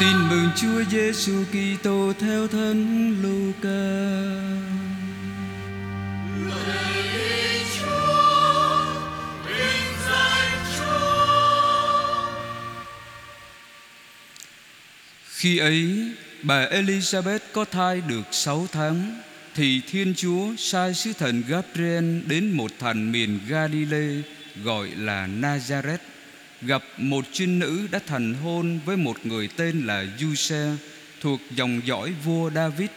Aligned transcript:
Tin 0.00 0.28
mừng 0.30 0.48
Chúa 0.56 0.84
Giêsu 0.90 1.44
Kitô 1.52 2.12
theo 2.18 2.48
thân 2.48 3.16
Luca. 3.22 3.68
Khi 15.34 15.58
ấy, 15.58 16.12
bà 16.42 16.66
Elizabeth 16.66 17.38
có 17.52 17.64
thai 17.64 18.00
được 18.08 18.22
sáu 18.30 18.66
tháng, 18.72 19.20
thì 19.54 19.80
Thiên 19.90 20.14
Chúa 20.16 20.46
sai 20.58 20.94
sứ 20.94 21.12
thần 21.12 21.42
Gabriel 21.48 22.20
đến 22.26 22.50
một 22.50 22.70
thành 22.78 23.12
miền 23.12 23.40
Galilee 23.48 24.22
gọi 24.64 24.88
là 24.96 25.26
Nazareth 25.26 26.13
gặp 26.66 26.84
một 26.96 27.24
trinh 27.32 27.58
nữ 27.58 27.86
đã 27.90 28.00
thành 28.06 28.34
hôn 28.34 28.80
với 28.84 28.96
một 28.96 29.26
người 29.26 29.48
tên 29.56 29.86
là 29.86 30.04
Giuse 30.18 30.76
thuộc 31.20 31.40
dòng 31.56 31.80
dõi 31.84 32.12
vua 32.24 32.50
David. 32.50 32.88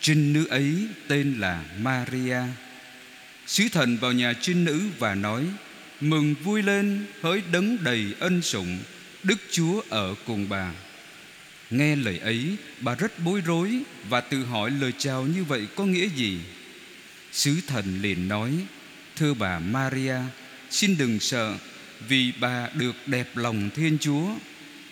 Trinh 0.00 0.32
nữ 0.32 0.46
ấy 0.46 0.86
tên 1.08 1.34
là 1.38 1.64
Maria. 1.78 2.40
Sứ 3.46 3.64
thần 3.72 3.96
vào 3.96 4.12
nhà 4.12 4.32
trinh 4.40 4.64
nữ 4.64 4.82
và 4.98 5.14
nói: 5.14 5.44
Mừng 6.00 6.34
vui 6.44 6.62
lên, 6.62 7.06
hỡi 7.20 7.42
đấng 7.52 7.84
đầy 7.84 8.14
ân 8.20 8.42
sủng, 8.42 8.78
Đức 9.22 9.38
Chúa 9.50 9.82
ở 9.88 10.14
cùng 10.26 10.48
bà. 10.48 10.72
Nghe 11.70 11.96
lời 11.96 12.18
ấy, 12.18 12.56
bà 12.80 12.94
rất 12.94 13.18
bối 13.18 13.40
rối 13.46 13.80
và 14.08 14.20
tự 14.20 14.44
hỏi 14.44 14.70
lời 14.70 14.92
chào 14.98 15.26
như 15.26 15.44
vậy 15.44 15.66
có 15.76 15.84
nghĩa 15.84 16.08
gì. 16.16 16.38
Sứ 17.32 17.56
thần 17.66 18.02
liền 18.02 18.28
nói: 18.28 18.52
Thưa 19.16 19.34
bà 19.34 19.58
Maria, 19.58 20.16
xin 20.70 20.96
đừng 20.98 21.20
sợ 21.20 21.54
vì 22.08 22.32
bà 22.40 22.68
được 22.74 22.96
đẹp 23.06 23.36
lòng 23.36 23.70
Thiên 23.74 23.98
Chúa. 24.00 24.26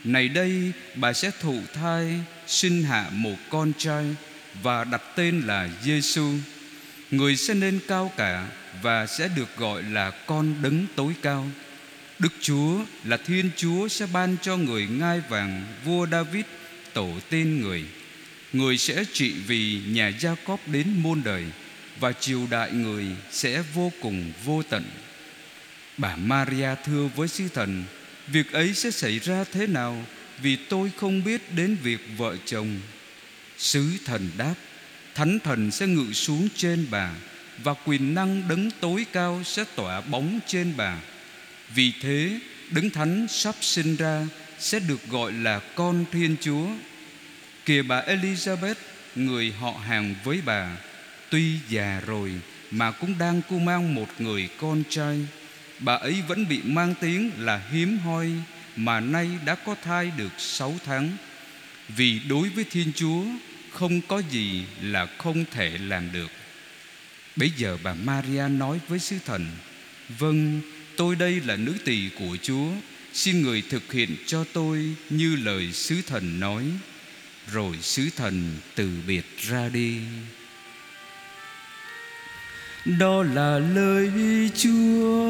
Này 0.04 0.28
đây, 0.28 0.72
bà 0.94 1.12
sẽ 1.12 1.30
thụ 1.40 1.60
thai, 1.74 2.20
sinh 2.46 2.82
hạ 2.82 3.06
một 3.12 3.36
con 3.50 3.72
trai 3.78 4.04
và 4.62 4.84
đặt 4.84 5.02
tên 5.16 5.40
là 5.40 5.68
Giêsu. 5.82 6.34
Người 7.10 7.36
sẽ 7.36 7.54
nên 7.54 7.78
cao 7.88 8.12
cả 8.16 8.46
và 8.82 9.06
sẽ 9.06 9.28
được 9.36 9.56
gọi 9.56 9.82
là 9.82 10.10
con 10.10 10.54
đấng 10.62 10.86
tối 10.96 11.12
cao. 11.22 11.46
Đức 12.18 12.32
Chúa 12.40 12.78
là 13.04 13.16
Thiên 13.16 13.50
Chúa 13.56 13.88
sẽ 13.88 14.06
ban 14.12 14.36
cho 14.42 14.56
người 14.56 14.86
ngai 14.86 15.20
vàng 15.28 15.64
vua 15.84 16.06
David 16.06 16.44
tổ 16.92 17.08
tiên 17.30 17.60
người. 17.60 17.84
Người 18.52 18.78
sẽ 18.78 19.04
trị 19.12 19.32
vì 19.46 19.80
nhà 19.86 20.08
Gia 20.08 20.34
Cóp 20.34 20.68
đến 20.68 20.86
muôn 21.02 21.22
đời 21.24 21.44
và 22.00 22.12
triều 22.12 22.46
đại 22.50 22.72
người 22.72 23.06
sẽ 23.30 23.62
vô 23.74 23.92
cùng 24.00 24.32
vô 24.44 24.62
tận. 24.62 24.84
Bà 26.00 26.16
Maria 26.16 26.74
thưa 26.84 27.08
với 27.16 27.28
sứ 27.28 27.48
thần, 27.48 27.84
Việc 28.26 28.52
ấy 28.52 28.74
sẽ 28.74 28.90
xảy 28.90 29.18
ra 29.18 29.44
thế 29.52 29.66
nào 29.66 30.04
Vì 30.42 30.56
tôi 30.56 30.90
không 30.96 31.24
biết 31.24 31.54
đến 31.54 31.76
việc 31.82 32.00
vợ 32.16 32.36
chồng? 32.44 32.80
Sứ 33.58 33.84
thần 34.04 34.30
đáp, 34.38 34.54
Thánh 35.14 35.38
thần 35.44 35.70
sẽ 35.70 35.86
ngự 35.86 36.12
xuống 36.12 36.48
trên 36.56 36.86
bà 36.90 37.10
Và 37.64 37.74
quyền 37.84 38.14
năng 38.14 38.48
đấng 38.48 38.70
tối 38.80 39.06
cao 39.12 39.42
sẽ 39.44 39.64
tỏa 39.76 40.00
bóng 40.00 40.40
trên 40.46 40.72
bà. 40.76 40.96
Vì 41.74 41.92
thế, 42.00 42.40
đấng 42.70 42.90
thánh 42.90 43.26
sắp 43.28 43.54
sinh 43.60 43.96
ra 43.96 44.26
Sẽ 44.58 44.78
được 44.78 45.08
gọi 45.08 45.32
là 45.32 45.60
con 45.74 46.04
Thiên 46.12 46.36
Chúa. 46.40 46.66
Kìa 47.64 47.82
bà 47.82 48.02
Elizabeth, 48.02 48.74
Người 49.14 49.52
họ 49.60 49.72
hàng 49.72 50.14
với 50.24 50.40
bà, 50.44 50.76
Tuy 51.30 51.58
già 51.68 52.00
rồi 52.06 52.32
Mà 52.70 52.90
cũng 52.90 53.18
đang 53.18 53.42
cu 53.48 53.58
mang 53.58 53.94
một 53.94 54.08
người 54.18 54.48
con 54.60 54.82
trai. 54.90 55.26
Bà 55.80 55.94
ấy 55.94 56.22
vẫn 56.28 56.48
bị 56.48 56.60
mang 56.64 56.94
tiếng 57.00 57.30
là 57.38 57.62
hiếm 57.72 57.98
hoi 57.98 58.30
Mà 58.76 59.00
nay 59.00 59.30
đã 59.46 59.54
có 59.54 59.74
thai 59.84 60.12
được 60.16 60.32
sáu 60.38 60.78
tháng. 60.84 61.10
Vì 61.88 62.20
đối 62.28 62.48
với 62.48 62.64
Thiên 62.64 62.92
Chúa 62.94 63.24
Không 63.70 64.00
có 64.00 64.22
gì 64.30 64.64
là 64.82 65.06
không 65.18 65.44
thể 65.50 65.78
làm 65.78 66.12
được. 66.12 66.30
Bây 67.36 67.50
giờ 67.56 67.78
bà 67.82 67.94
Maria 67.94 68.48
nói 68.48 68.80
với 68.88 68.98
sứ 68.98 69.16
thần 69.26 69.46
Vâng, 70.18 70.60
tôi 70.96 71.16
đây 71.16 71.40
là 71.40 71.56
nữ 71.56 71.74
tỳ 71.84 72.08
của 72.18 72.36
Chúa 72.42 72.68
Xin 73.12 73.42
người 73.42 73.62
thực 73.70 73.92
hiện 73.92 74.16
cho 74.26 74.44
tôi 74.52 74.94
như 75.10 75.36
lời 75.36 75.72
sứ 75.72 76.02
thần 76.06 76.40
nói. 76.40 76.64
Rồi 77.52 77.76
sứ 77.82 78.08
thần 78.16 78.56
từ 78.74 78.90
biệt 79.06 79.24
ra 79.38 79.68
đi 79.68 79.98
đó 82.84 83.22
là 83.22 83.58
lời 83.58 84.10
Chúa. 84.56 85.24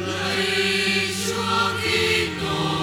Lời 0.00 0.46
Chúa 1.26 1.72
Kitô, 1.82 2.80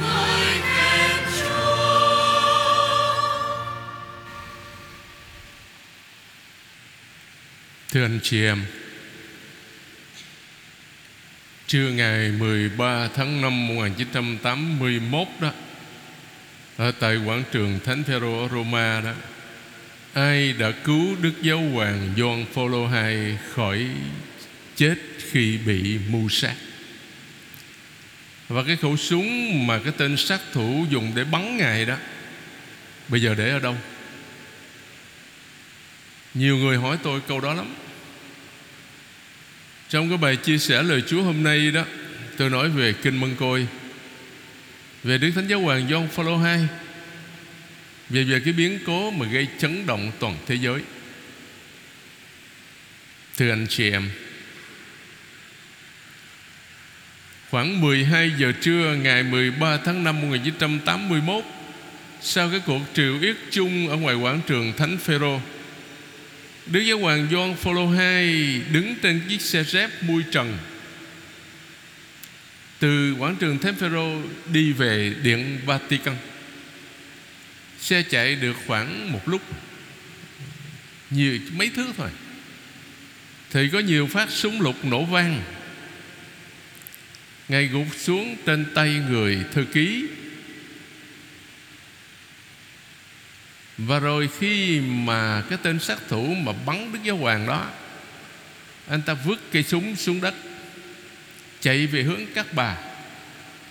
ngợi 0.00 0.60
khen 0.62 1.20
Chúa. 1.40 2.18
Thưa 7.92 8.04
anh 8.04 8.18
chị 8.22 8.44
em, 8.44 8.64
trưa 11.66 11.88
ngày 11.90 12.32
13 12.38 13.08
tháng 13.14 13.40
5 13.40 13.68
1981 13.68 15.28
đó, 15.40 15.50
ở 16.76 16.92
tại 17.00 17.16
quảng 17.16 17.44
trường 17.52 17.78
Thánh 17.84 18.04
Phaero 18.04 18.38
ở 18.42 18.48
Roma 18.48 19.00
đó, 19.00 19.12
Ai 20.18 20.52
đã 20.52 20.70
cứu 20.70 21.16
Đức 21.22 21.32
Giáo 21.42 21.60
Hoàng 21.60 22.12
John 22.16 22.44
Paul 22.54 22.74
II 22.74 23.36
khỏi 23.54 23.86
chết 24.76 24.94
khi 25.30 25.58
bị 25.58 25.98
mưu 26.10 26.28
sát? 26.28 26.54
Và 28.48 28.62
cái 28.66 28.76
khẩu 28.76 28.96
súng 28.96 29.66
mà 29.66 29.78
cái 29.78 29.92
tên 29.96 30.16
sát 30.16 30.40
thủ 30.52 30.86
dùng 30.90 31.12
để 31.14 31.24
bắn 31.24 31.56
Ngài 31.56 31.84
đó, 31.84 31.96
Bây 33.08 33.22
giờ 33.22 33.34
để 33.38 33.50
ở 33.50 33.58
đâu? 33.58 33.76
Nhiều 36.34 36.56
người 36.56 36.76
hỏi 36.76 36.98
tôi 37.02 37.20
câu 37.28 37.40
đó 37.40 37.54
lắm. 37.54 37.74
Trong 39.88 40.08
cái 40.08 40.18
bài 40.18 40.36
chia 40.36 40.58
sẻ 40.58 40.82
lời 40.82 41.02
Chúa 41.06 41.22
hôm 41.22 41.42
nay 41.42 41.70
đó, 41.70 41.84
Tôi 42.36 42.50
nói 42.50 42.68
về 42.68 42.92
Kinh 42.92 43.20
Mân 43.20 43.36
Côi, 43.36 43.66
Về 45.04 45.18
Đức 45.18 45.30
Thánh 45.34 45.48
Giáo 45.48 45.60
Hoàng 45.60 45.88
John 45.88 46.08
Paul 46.16 46.28
II 46.28 46.68
về 48.10 48.24
về 48.24 48.40
cái 48.44 48.52
biến 48.52 48.78
cố 48.86 49.10
mà 49.10 49.26
gây 49.26 49.48
chấn 49.58 49.86
động 49.86 50.12
toàn 50.18 50.36
thế 50.46 50.54
giới 50.54 50.80
Thưa 53.36 53.50
anh 53.50 53.66
chị 53.68 53.90
em, 53.90 54.10
Khoảng 57.50 57.80
12 57.80 58.32
giờ 58.38 58.52
trưa 58.60 58.94
ngày 59.02 59.22
13 59.22 59.78
tháng 59.84 60.04
5 60.04 60.20
1981 60.20 61.44
Sau 62.20 62.50
cái 62.50 62.60
cuộc 62.66 62.80
triều 62.94 63.20
yết 63.20 63.36
chung 63.50 63.88
ở 63.88 63.96
ngoài 63.96 64.14
quảng 64.14 64.40
trường 64.46 64.72
Thánh 64.76 64.98
Phêrô 64.98 65.40
Đức 66.66 66.80
Giáo 66.80 66.98
Hoàng 66.98 67.28
Gioan 67.30 67.56
Phaolô 67.56 67.92
II 67.92 68.60
đứng 68.72 68.94
trên 69.02 69.20
chiếc 69.28 69.40
xe 69.40 69.64
dép 69.64 69.90
mui 70.02 70.22
trần 70.32 70.58
từ 72.78 73.14
quảng 73.18 73.36
trường 73.36 73.58
Thánh 73.58 73.74
Phêrô 73.74 74.20
đi 74.52 74.72
về 74.72 75.14
điện 75.22 75.60
Vatican. 75.66 76.16
Xe 77.88 78.02
chạy 78.02 78.34
được 78.34 78.56
khoảng 78.66 79.12
một 79.12 79.28
lúc. 79.28 79.42
Nhiều, 81.10 81.38
mấy 81.52 81.70
thước 81.70 81.92
thôi. 81.96 82.10
Thì 83.50 83.68
có 83.72 83.78
nhiều 83.78 84.06
phát 84.06 84.30
súng 84.30 84.60
lục 84.60 84.84
nổ 84.84 85.04
vang. 85.04 85.42
Ngay 87.48 87.66
gục 87.66 87.86
xuống 87.96 88.36
trên 88.46 88.66
tay 88.74 89.00
người 89.10 89.38
thư 89.52 89.64
ký. 89.64 90.06
Và 93.78 93.98
rồi 93.98 94.28
khi 94.38 94.80
mà 94.80 95.42
cái 95.48 95.58
tên 95.62 95.78
sát 95.78 95.98
thủ 96.08 96.34
mà 96.34 96.52
bắn 96.66 96.92
Đức 96.92 96.98
Giáo 97.04 97.16
Hoàng 97.16 97.46
đó, 97.46 97.70
Anh 98.88 99.02
ta 99.02 99.14
vứt 99.14 99.40
cây 99.52 99.62
súng 99.62 99.96
xuống 99.96 100.20
đất, 100.20 100.34
Chạy 101.60 101.86
về 101.86 102.02
hướng 102.02 102.22
các 102.34 102.46
bà. 102.52 102.76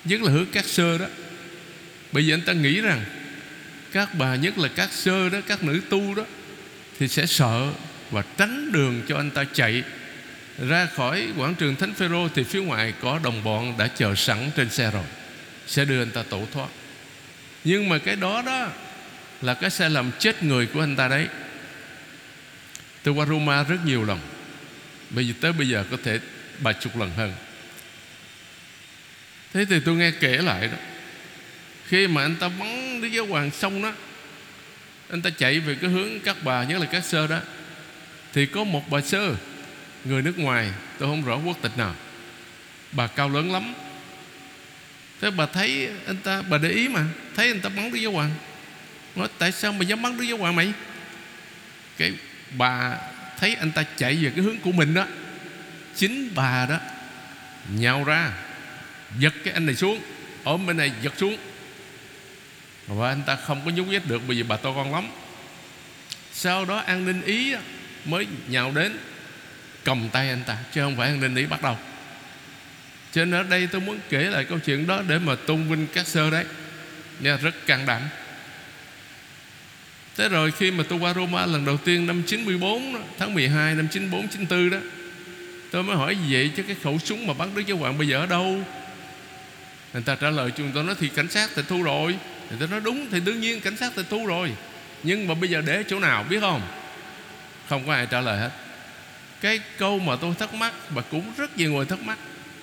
Nhất 0.05 0.21
là 0.21 0.31
hướng 0.31 0.47
các 0.51 0.65
sơ 0.65 0.97
đó. 0.97 1.07
Bây 2.11 2.25
giờ 2.25 2.33
anh 2.33 2.41
ta 2.41 2.53
nghĩ 2.53 2.81
rằng 2.81 3.05
các 3.97 4.15
bà, 4.15 4.35
nhất 4.35 4.57
là 4.57 4.69
các 4.75 4.91
sơ 4.91 5.29
đó, 5.29 5.39
các 5.47 5.63
nữ 5.63 5.81
tu 5.89 6.15
đó, 6.15 6.23
thì 6.99 7.07
sẽ 7.07 7.25
sợ 7.25 7.71
và 8.11 8.23
tránh 8.37 8.71
đường 8.71 9.01
cho 9.07 9.17
anh 9.17 9.31
ta 9.31 9.43
chạy 9.53 9.83
ra 10.67 10.85
khỏi 10.95 11.27
quảng 11.37 11.55
trường 11.55 11.75
Thánh 11.75 11.93
Phêrô. 11.93 12.29
Thì 12.35 12.43
phía 12.43 12.61
ngoài 12.61 12.93
có 13.01 13.19
đồng 13.23 13.43
bọn 13.43 13.77
đã 13.77 13.87
chờ 13.87 14.15
sẵn 14.15 14.51
trên 14.55 14.69
xe 14.69 14.91
rồi, 14.91 15.03
sẽ 15.67 15.85
đưa 15.85 16.01
anh 16.01 16.11
ta 16.11 16.23
tẩu 16.23 16.47
thoát. 16.53 16.67
Nhưng 17.63 17.89
mà 17.89 17.97
cái 17.97 18.15
đó 18.15 18.41
đó 18.41 18.69
là 19.41 19.53
cái 19.53 19.69
sai 19.69 19.89
lầm 19.89 20.11
chết 20.19 20.43
người 20.43 20.65
của 20.65 20.79
anh 20.79 20.95
ta 20.95 21.07
đấy. 21.07 21.27
Tôi 23.03 23.13
qua 23.13 23.25
Roma 23.25 23.63
rất 23.63 23.85
nhiều 23.85 24.03
lần. 24.03 24.19
Bây 25.09 25.27
giờ, 25.27 25.33
tới 25.41 25.53
bây 25.53 25.69
giờ 25.69 25.85
có 25.91 25.97
thể 26.03 26.19
ba 26.59 26.73
chục 26.73 26.97
lần 26.97 27.11
hơn. 27.17 27.33
Thế 29.53 29.65
thì 29.69 29.79
tôi 29.79 29.95
nghe 29.95 30.11
kể 30.11 30.37
lại 30.37 30.67
đó. 30.67 30.77
Khi 31.87 32.07
mà 32.07 32.21
anh 32.21 32.35
ta 32.35 32.49
bắn 32.49 32.86
Đức 33.01 33.07
Giáo 33.07 33.25
Hoàng 33.25 33.51
xong 33.51 33.81
đó, 33.81 33.93
Anh 35.09 35.21
ta 35.21 35.29
chạy 35.29 35.59
về 35.59 35.75
cái 35.81 35.89
hướng 35.89 36.19
các 36.19 36.37
bà, 36.43 36.63
Nhất 36.63 36.79
là 36.79 36.85
các 36.85 37.05
sơ 37.05 37.27
đó. 37.27 37.39
Thì 38.33 38.45
có 38.45 38.63
một 38.63 38.89
bà 38.89 39.01
sơ, 39.01 39.35
Người 40.05 40.21
nước 40.21 40.39
ngoài, 40.39 40.71
Tôi 40.99 41.09
không 41.09 41.25
rõ 41.25 41.37
quốc 41.45 41.57
tịch 41.61 41.77
nào. 41.77 41.95
Bà 42.91 43.07
cao 43.07 43.29
lớn 43.29 43.51
lắm. 43.51 43.73
Thế 45.21 45.31
bà 45.31 45.45
thấy 45.45 45.89
anh 46.07 46.17
ta, 46.17 46.41
Bà 46.41 46.57
để 46.57 46.69
ý 46.69 46.87
mà, 46.87 47.05
Thấy 47.35 47.47
anh 47.47 47.59
ta 47.59 47.69
bắn 47.69 47.91
Đức 47.91 47.99
Giáo 47.99 48.11
Hoàng. 48.11 48.31
Nói, 49.15 49.27
tại 49.37 49.51
sao 49.51 49.73
mày 49.73 49.85
dám 49.85 50.01
bắn 50.01 50.17
Đức 50.17 50.23
Giáo 50.23 50.37
Hoàng 50.37 50.55
mày? 50.55 50.73
Cái 51.97 52.13
bà 52.57 52.97
thấy 53.39 53.55
anh 53.55 53.71
ta 53.71 53.83
chạy 53.97 54.15
về 54.15 54.31
cái 54.35 54.43
hướng 54.43 54.59
của 54.59 54.71
mình 54.71 54.93
đó, 54.93 55.05
Chính 55.95 56.29
bà 56.35 56.65
đó 56.65 56.77
Nhào 57.75 58.03
ra, 58.03 58.31
Giật 59.19 59.33
cái 59.43 59.53
anh 59.53 59.65
này 59.65 59.75
xuống, 59.75 60.01
Ôm 60.43 60.65
bên 60.65 60.77
này 60.77 60.91
giật 61.01 61.13
xuống. 61.17 61.37
Và 62.87 63.09
anh 63.09 63.21
ta 63.25 63.35
không 63.35 63.61
có 63.65 63.71
nhúc 63.71 63.87
nhích 63.87 64.07
được 64.07 64.21
Bởi 64.27 64.37
vì 64.37 64.43
bà 64.43 64.57
to 64.57 64.73
con 64.73 64.93
lắm. 64.93 65.09
Sau 66.33 66.65
đó 66.65 66.77
an 66.77 67.05
ninh 67.05 67.21
Ý 67.21 67.55
Mới 68.05 68.27
nhào 68.47 68.71
đến 68.75 68.97
Cầm 69.83 70.09
tay 70.11 70.29
anh 70.29 70.43
ta 70.47 70.57
Chứ 70.73 70.81
không 70.81 70.97
phải 70.97 71.09
an 71.09 71.19
ninh 71.19 71.35
Ý 71.35 71.45
bắt 71.45 71.61
đầu. 71.61 71.77
Cho 73.11 73.25
nên 73.25 73.41
ở 73.41 73.49
đây 73.49 73.67
tôi 73.67 73.81
muốn 73.81 73.99
kể 74.09 74.19
lại 74.19 74.45
câu 74.45 74.59
chuyện 74.59 74.87
đó 74.87 75.01
Để 75.07 75.19
mà 75.19 75.35
tôn 75.35 75.69
vinh 75.69 75.87
các 75.93 76.07
sơ 76.07 76.29
đấy. 76.29 76.45
Nha, 77.19 77.37
Rất 77.37 77.65
can 77.65 77.85
đảm. 77.85 78.01
Thế 80.17 80.29
rồi 80.29 80.51
khi 80.51 80.71
mà 80.71 80.83
tôi 80.89 80.99
qua 80.99 81.13
Roma 81.13 81.45
lần 81.45 81.65
đầu 81.65 81.77
tiên 81.77 82.07
năm 82.07 82.23
94 82.27 82.93
đó, 82.93 82.99
Tháng 83.17 83.33
12 83.33 83.75
năm 83.75 83.87
94, 83.91 84.27
94 84.27 84.69
đó 84.69 84.77
Tôi 85.71 85.83
mới 85.83 85.95
hỏi 85.95 86.17
vậy 86.29 86.51
chứ 86.55 86.63
cái 86.63 86.75
khẩu 86.83 86.99
súng 86.99 87.27
mà 87.27 87.33
bắn 87.33 87.55
Đức 87.55 87.61
Giáo 87.67 87.77
Hoàng 87.77 87.97
bây 87.97 88.07
giờ 88.07 88.19
ở 88.19 88.25
đâu? 88.25 88.63
Người 89.93 90.03
ta 90.03 90.15
trả 90.15 90.29
lời 90.29 90.51
chúng 90.57 90.71
tôi 90.73 90.83
nói 90.83 90.95
thì 90.99 91.09
cảnh 91.09 91.29
sát 91.29 91.55
tịch 91.55 91.65
thu 91.67 91.83
rồi. 91.83 92.15
Thì 92.49 92.55
tôi 92.59 92.67
nói 92.67 92.79
đúng, 92.83 93.07
thì 93.11 93.19
đương 93.19 93.41
nhiên 93.41 93.61
cảnh 93.61 93.77
sát 93.77 93.95
tịch 93.95 94.05
thu 94.09 94.25
rồi. 94.25 94.51
Nhưng 95.03 95.27
mà 95.27 95.33
bây 95.33 95.49
giờ 95.49 95.61
để 95.65 95.83
chỗ 95.87 95.99
nào, 95.99 96.25
biết 96.29 96.39
không? 96.41 96.61
Không 97.69 97.87
có 97.87 97.93
ai 97.93 98.07
trả 98.09 98.21
lời 98.21 98.39
hết. 98.39 98.51
Cái 99.41 99.59
câu 99.77 99.99
mà 99.99 100.15
tôi 100.15 100.35
thắc 100.39 100.53
mắc, 100.53 100.73
Và 100.89 101.01
cũng 101.01 101.31
rất 101.37 101.57
nhiều 101.57 101.73
người 101.73 101.85
thắc 101.85 102.01
mắc, 102.01 102.17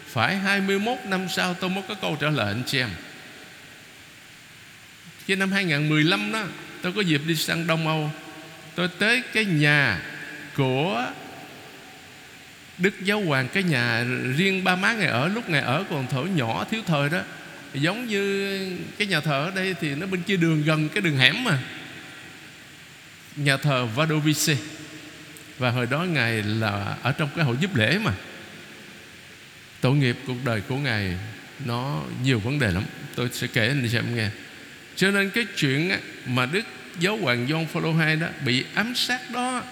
Phải 0.09 0.37
21 0.37 0.99
năm 1.05 1.27
sau 1.29 1.55
tôi 1.55 1.71
mới 1.71 1.85
có 1.89 1.95
câu 1.95 2.17
trả 2.21 2.31
lời 2.31 2.47
anh 2.47 2.63
chị 2.67 2.79
em. 2.79 2.91
Khi 5.27 5.37
năm 5.37 5.53
2015 5.53 6.33
đó, 6.33 6.43
Tôi 6.83 6.93
có 6.93 7.01
dịp 7.01 7.21
đi 7.27 7.37
sang 7.37 7.67
Đông 7.67 7.87
Âu. 7.87 8.11
Tôi 8.75 8.89
tới 8.99 9.23
cái 9.33 9.45
nhà 9.45 10.01
của 10.57 11.07
Đức 12.79 12.95
Giáo 13.03 13.21
Hoàng, 13.21 13.49
cái 13.53 13.63
nhà 13.63 14.05
riêng 14.37 14.65
ba 14.65 14.77
má 14.77 14.93
ngài 14.93 15.07
ở, 15.07 15.29
Lúc 15.29 15.51
ngài 15.51 15.63
ở 15.63 15.85
còn 15.91 16.07
thở 16.11 16.23
nhỏ 16.23 16.65
thiếu 16.71 16.83
thời 16.87 17.09
đó. 17.09 17.21
Giống 17.75 18.07
như 18.07 18.79
cái 18.99 19.07
nhà 19.07 19.21
thờ 19.21 19.45
ở 19.45 19.51
đây 19.51 19.75
Thì 19.81 19.95
nó 19.95 20.07
bên 20.07 20.23
kia 20.23 20.37
đường 20.37 20.63
gần 20.63 20.89
cái 20.89 21.03
đường 21.03 21.17
hẻm 21.17 21.45
mà. 21.45 21.59
Nhà 23.37 23.57
thờ 23.57 23.87
Vadovice 23.87 24.57
Và 25.59 25.71
hồi 25.71 25.87
đó 25.87 26.05
ngài 26.05 26.43
là 26.43 26.97
Ở 27.03 27.13
trong 27.13 27.29
cái 27.37 27.45
hội 27.45 27.57
giúp 27.61 27.77
lễ 27.77 27.99
mà. 27.99 28.13
Tội 29.81 29.97
nghiệp 29.97 30.17
cuộc 30.27 30.45
đời 30.45 30.61
của 30.61 30.77
ngài 30.77 31.19
Nó 31.65 32.03
nhiều 32.23 32.39
vấn 32.39 32.59
đề 32.59 32.71
lắm. 32.71 32.85
Tôi 33.15 33.29
sẽ 33.33 33.47
kể 33.47 33.69
anh 33.69 33.89
cho 33.93 33.99
em 33.99 34.17
nghe. 34.17 34.29
Cho 34.97 35.11
nên 35.11 35.31
cái 35.31 35.47
chuyện 35.57 35.93
mà 36.27 36.47
Đức 36.47 36.65
Giáo 37.01 37.17
Hoàng 37.17 37.47
John 37.47 37.67
Paul 37.67 37.85
II 37.85 38.17
đó 38.21 38.27
Bị 38.45 38.65
ám 38.75 38.95
sát 38.95 39.31
đó, 39.31 39.63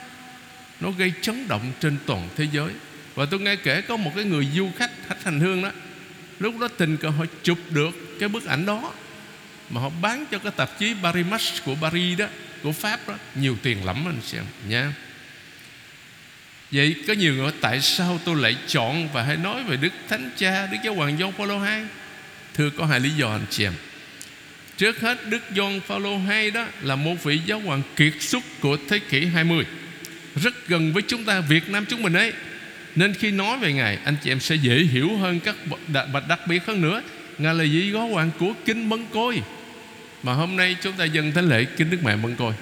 Nó 0.81 0.90
gây 0.90 1.12
chấn 1.20 1.49
động 1.49 1.72
trên 1.81 1.96
toàn 2.06 2.28
thế 2.37 2.46
giới. 2.52 2.70
Và 3.14 3.26
tôi 3.31 3.40
nghe 3.40 3.56
kể 3.56 3.81
có 3.81 3.96
một 3.96 4.12
cái 4.16 4.25
người 4.25 4.49
du 4.54 4.70
khách 4.78 4.90
khách 5.08 5.25
hành 5.25 5.40
hương 5.40 5.62
đó 5.62 5.70
Lúc 6.42 6.58
đó 6.58 6.68
tình 6.68 6.96
cờ 6.96 7.08
họ 7.08 7.24
chụp 7.42 7.58
được 7.70 8.18
cái 8.20 8.28
bức 8.28 8.46
ảnh 8.46 8.66
đó. 8.66 8.92
Mà 9.70 9.80
họ 9.80 9.90
bán 10.02 10.26
cho 10.30 10.38
cái 10.38 10.52
tạp 10.56 10.78
chí 10.78 10.94
Paris 11.02 11.26
Match 11.26 11.64
của 11.64 11.74
Paris 11.74 12.18
đó, 12.18 12.26
Của 12.62 12.72
Pháp 12.72 13.08
đó, 13.08 13.14
Nhiều 13.34 13.56
tiền 13.62 13.84
lắm 13.84 14.04
anh 14.06 14.20
xem 14.22 14.44
nha. 14.68 14.92
Vậy 16.70 16.94
có 17.06 17.12
nhiều 17.12 17.34
người 17.34 17.42
hỏi, 17.42 17.52
Tại 17.60 17.80
sao 17.80 18.20
tôi 18.24 18.36
lại 18.36 18.56
chọn 18.66 19.08
và 19.12 19.22
hay 19.22 19.36
nói 19.36 19.64
về 19.64 19.76
Đức 19.76 19.92
Thánh 20.08 20.30
Cha, 20.36 20.66
Đức 20.66 20.78
Giáo 20.84 20.94
Hoàng 20.94 21.18
John 21.18 21.32
Paul 21.32 21.50
II 21.50 21.86
Thưa, 22.54 22.70
có 22.70 22.86
hai 22.86 23.00
lý 23.00 23.10
do 23.10 23.32
anh 23.32 23.44
chị 23.50 23.64
em. 23.64 23.72
Trước 24.76 25.00
hết, 25.00 25.26
Đức 25.28 25.42
John 25.54 25.80
Paul 25.88 26.06
II 26.06 26.50
đó 26.50 26.66
Là 26.82 26.96
một 26.96 27.14
vị 27.24 27.40
giáo 27.46 27.60
hoàng 27.60 27.82
kiệt 27.96 28.12
xuất 28.20 28.44
của 28.60 28.76
thế 28.88 28.98
kỷ 28.98 29.26
20 29.26 29.64
Rất 30.36 30.68
gần 30.68 30.92
với 30.92 31.02
chúng 31.02 31.24
ta, 31.24 31.40
Việt 31.40 31.68
Nam 31.68 31.84
chúng 31.88 32.02
mình 32.02 32.12
ấy 32.12 32.32
nên 32.96 33.14
khi 33.14 33.30
nói 33.30 33.58
về 33.58 33.72
Ngài, 33.72 33.98
Anh 34.04 34.16
chị 34.22 34.30
em 34.30 34.40
sẽ 34.40 34.54
dễ 34.54 34.78
hiểu 34.78 35.16
hơn 35.16 35.40
các 35.40 35.56
Bạch 36.12 36.28
đặc 36.28 36.40
biệt 36.46 36.66
hơn 36.66 36.80
nữa. 36.80 37.02
Ngài 37.38 37.54
là 37.54 37.64
vị 37.64 37.90
gó 37.90 38.00
hoàng 38.04 38.30
của 38.38 38.52
Kinh 38.64 38.88
Mân 38.88 39.06
Côi. 39.12 39.42
Mà 40.22 40.32
hôm 40.32 40.56
nay 40.56 40.76
chúng 40.82 40.92
ta 40.92 41.04
dâng 41.04 41.32
thánh 41.32 41.48
lễ 41.48 41.64
Kinh 41.64 41.90
Đức 41.90 41.98
Mẹ 42.04 42.16
Mân 42.16 42.36
Côi. 42.36 42.52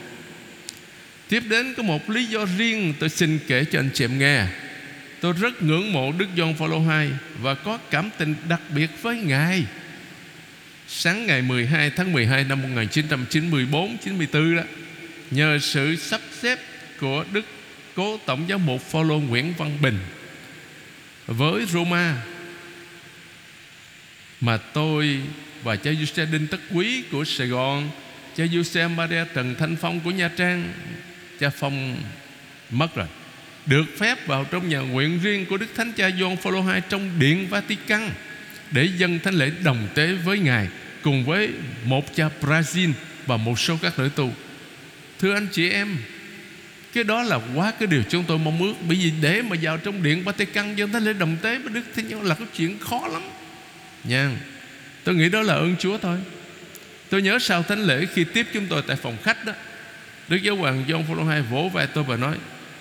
Tiếp 1.28 1.42
đến 1.48 1.74
có 1.74 1.82
một 1.82 2.10
lý 2.10 2.24
do 2.24 2.46
riêng 2.58 2.94
Tôi 2.98 3.08
xin 3.08 3.38
kể 3.46 3.64
cho 3.64 3.78
anh 3.78 3.90
chị 3.94 4.04
em 4.04 4.18
nghe. 4.18 4.44
Tôi 5.20 5.32
rất 5.40 5.62
ngưỡng 5.62 5.92
mộ 5.92 6.12
Đức 6.12 6.26
John 6.36 6.54
Paul 6.54 6.72
II 6.72 7.10
Và 7.42 7.54
có 7.54 7.78
cảm 7.90 8.10
tình 8.18 8.34
đặc 8.48 8.60
biệt 8.74 8.90
với 9.02 9.16
Ngài. 9.16 9.64
Sáng 10.88 11.26
ngày 11.26 11.42
12 11.42 11.90
tháng 11.90 12.12
12 12.12 12.44
năm 12.44 12.62
1994-94 12.74 14.56
đó, 14.56 14.62
Nhờ 15.30 15.58
sự 15.58 15.96
sắp 15.96 16.20
xếp 16.40 16.58
của 17.00 17.24
Đức 17.32 17.44
Cố 17.94 18.18
Tổng 18.26 18.44
giáo 18.48 18.58
mục 18.58 18.82
Phaolô 18.90 19.18
Nguyễn 19.18 19.54
Văn 19.58 19.78
Bình 19.82 19.98
với 21.30 21.66
Roma 21.66 22.22
mà 24.40 24.56
tôi 24.56 25.20
và 25.62 25.76
cha 25.76 25.90
Giuse 25.92 26.26
Đinh 26.26 26.46
Tất 26.46 26.60
Quý 26.74 27.02
của 27.12 27.24
Sài 27.24 27.46
Gòn, 27.46 27.90
cha 28.36 28.44
Giuse 28.46 28.88
Maria 28.88 29.24
Trần 29.34 29.54
Thanh 29.58 29.76
Phong 29.76 30.00
của 30.00 30.10
Nha 30.10 30.30
Trang, 30.36 30.72
cha 31.40 31.50
Phong 31.50 31.96
mất 32.70 32.94
rồi, 32.94 33.06
được 33.66 33.84
phép 33.98 34.26
vào 34.26 34.44
trong 34.44 34.68
nhà 34.68 34.78
nguyện 34.78 35.20
riêng 35.22 35.46
của 35.46 35.56
Đức 35.56 35.66
Thánh 35.74 35.92
Cha 35.92 36.10
Gioan 36.20 36.36
Phaolô 36.36 36.72
II 36.72 36.80
trong 36.88 37.18
điện 37.18 37.46
Vatican 37.48 38.10
để 38.70 38.88
dâng 38.96 39.18
thánh 39.18 39.34
lễ 39.34 39.50
đồng 39.64 39.88
tế 39.94 40.12
với 40.12 40.38
ngài 40.38 40.68
cùng 41.02 41.24
với 41.24 41.50
một 41.84 42.16
cha 42.16 42.28
Brazil 42.40 42.92
và 43.26 43.36
một 43.36 43.60
số 43.60 43.76
các 43.82 43.98
nữ 43.98 44.10
tu. 44.16 44.32
Thưa 45.18 45.34
anh 45.34 45.48
chị 45.52 45.70
em, 45.70 45.96
cái 46.92 47.04
đó 47.04 47.22
là 47.22 47.40
quá 47.54 47.72
cái 47.78 47.86
điều 47.86 48.02
chúng 48.10 48.24
tôi 48.24 48.38
mong 48.38 48.62
ước. 48.62 48.74
Bởi 48.88 48.96
vì 48.96 49.12
để 49.20 49.42
mà 49.42 49.56
vào 49.62 49.78
trong 49.78 50.02
điện 50.02 50.24
Vatican 50.24 50.76
Dân 50.76 50.92
ta 50.92 50.98
lễ 50.98 51.12
đồng 51.12 51.36
tế 51.42 51.58
với 51.58 51.72
Đức 51.72 51.82
Thánh 51.96 52.08
Nhân 52.08 52.22
là 52.22 52.34
cái 52.34 52.46
chuyện 52.56 52.78
khó 52.78 53.08
lắm. 53.12 53.22
Nha. 54.04 54.30
Tôi 55.04 55.14
nghĩ 55.14 55.28
đó 55.28 55.42
là 55.42 55.54
ơn 55.54 55.76
Chúa 55.78 55.98
thôi. 55.98 56.18
Tôi 57.10 57.22
nhớ 57.22 57.38
sau 57.38 57.62
thánh 57.62 57.86
lễ 57.86 58.06
khi 58.14 58.24
tiếp 58.24 58.46
chúng 58.52 58.66
tôi 58.66 58.82
tại 58.86 58.96
phòng 58.96 59.16
khách 59.22 59.44
đó 59.44 59.52
Đức 60.28 60.36
Giáo 60.36 60.56
Hoàng 60.56 60.84
John 60.88 61.06
Paul 61.06 61.32
II 61.32 61.42
vỗ 61.50 61.70
vai 61.72 61.86
tôi 61.86 62.04
và 62.04 62.16
nói 62.16 62.36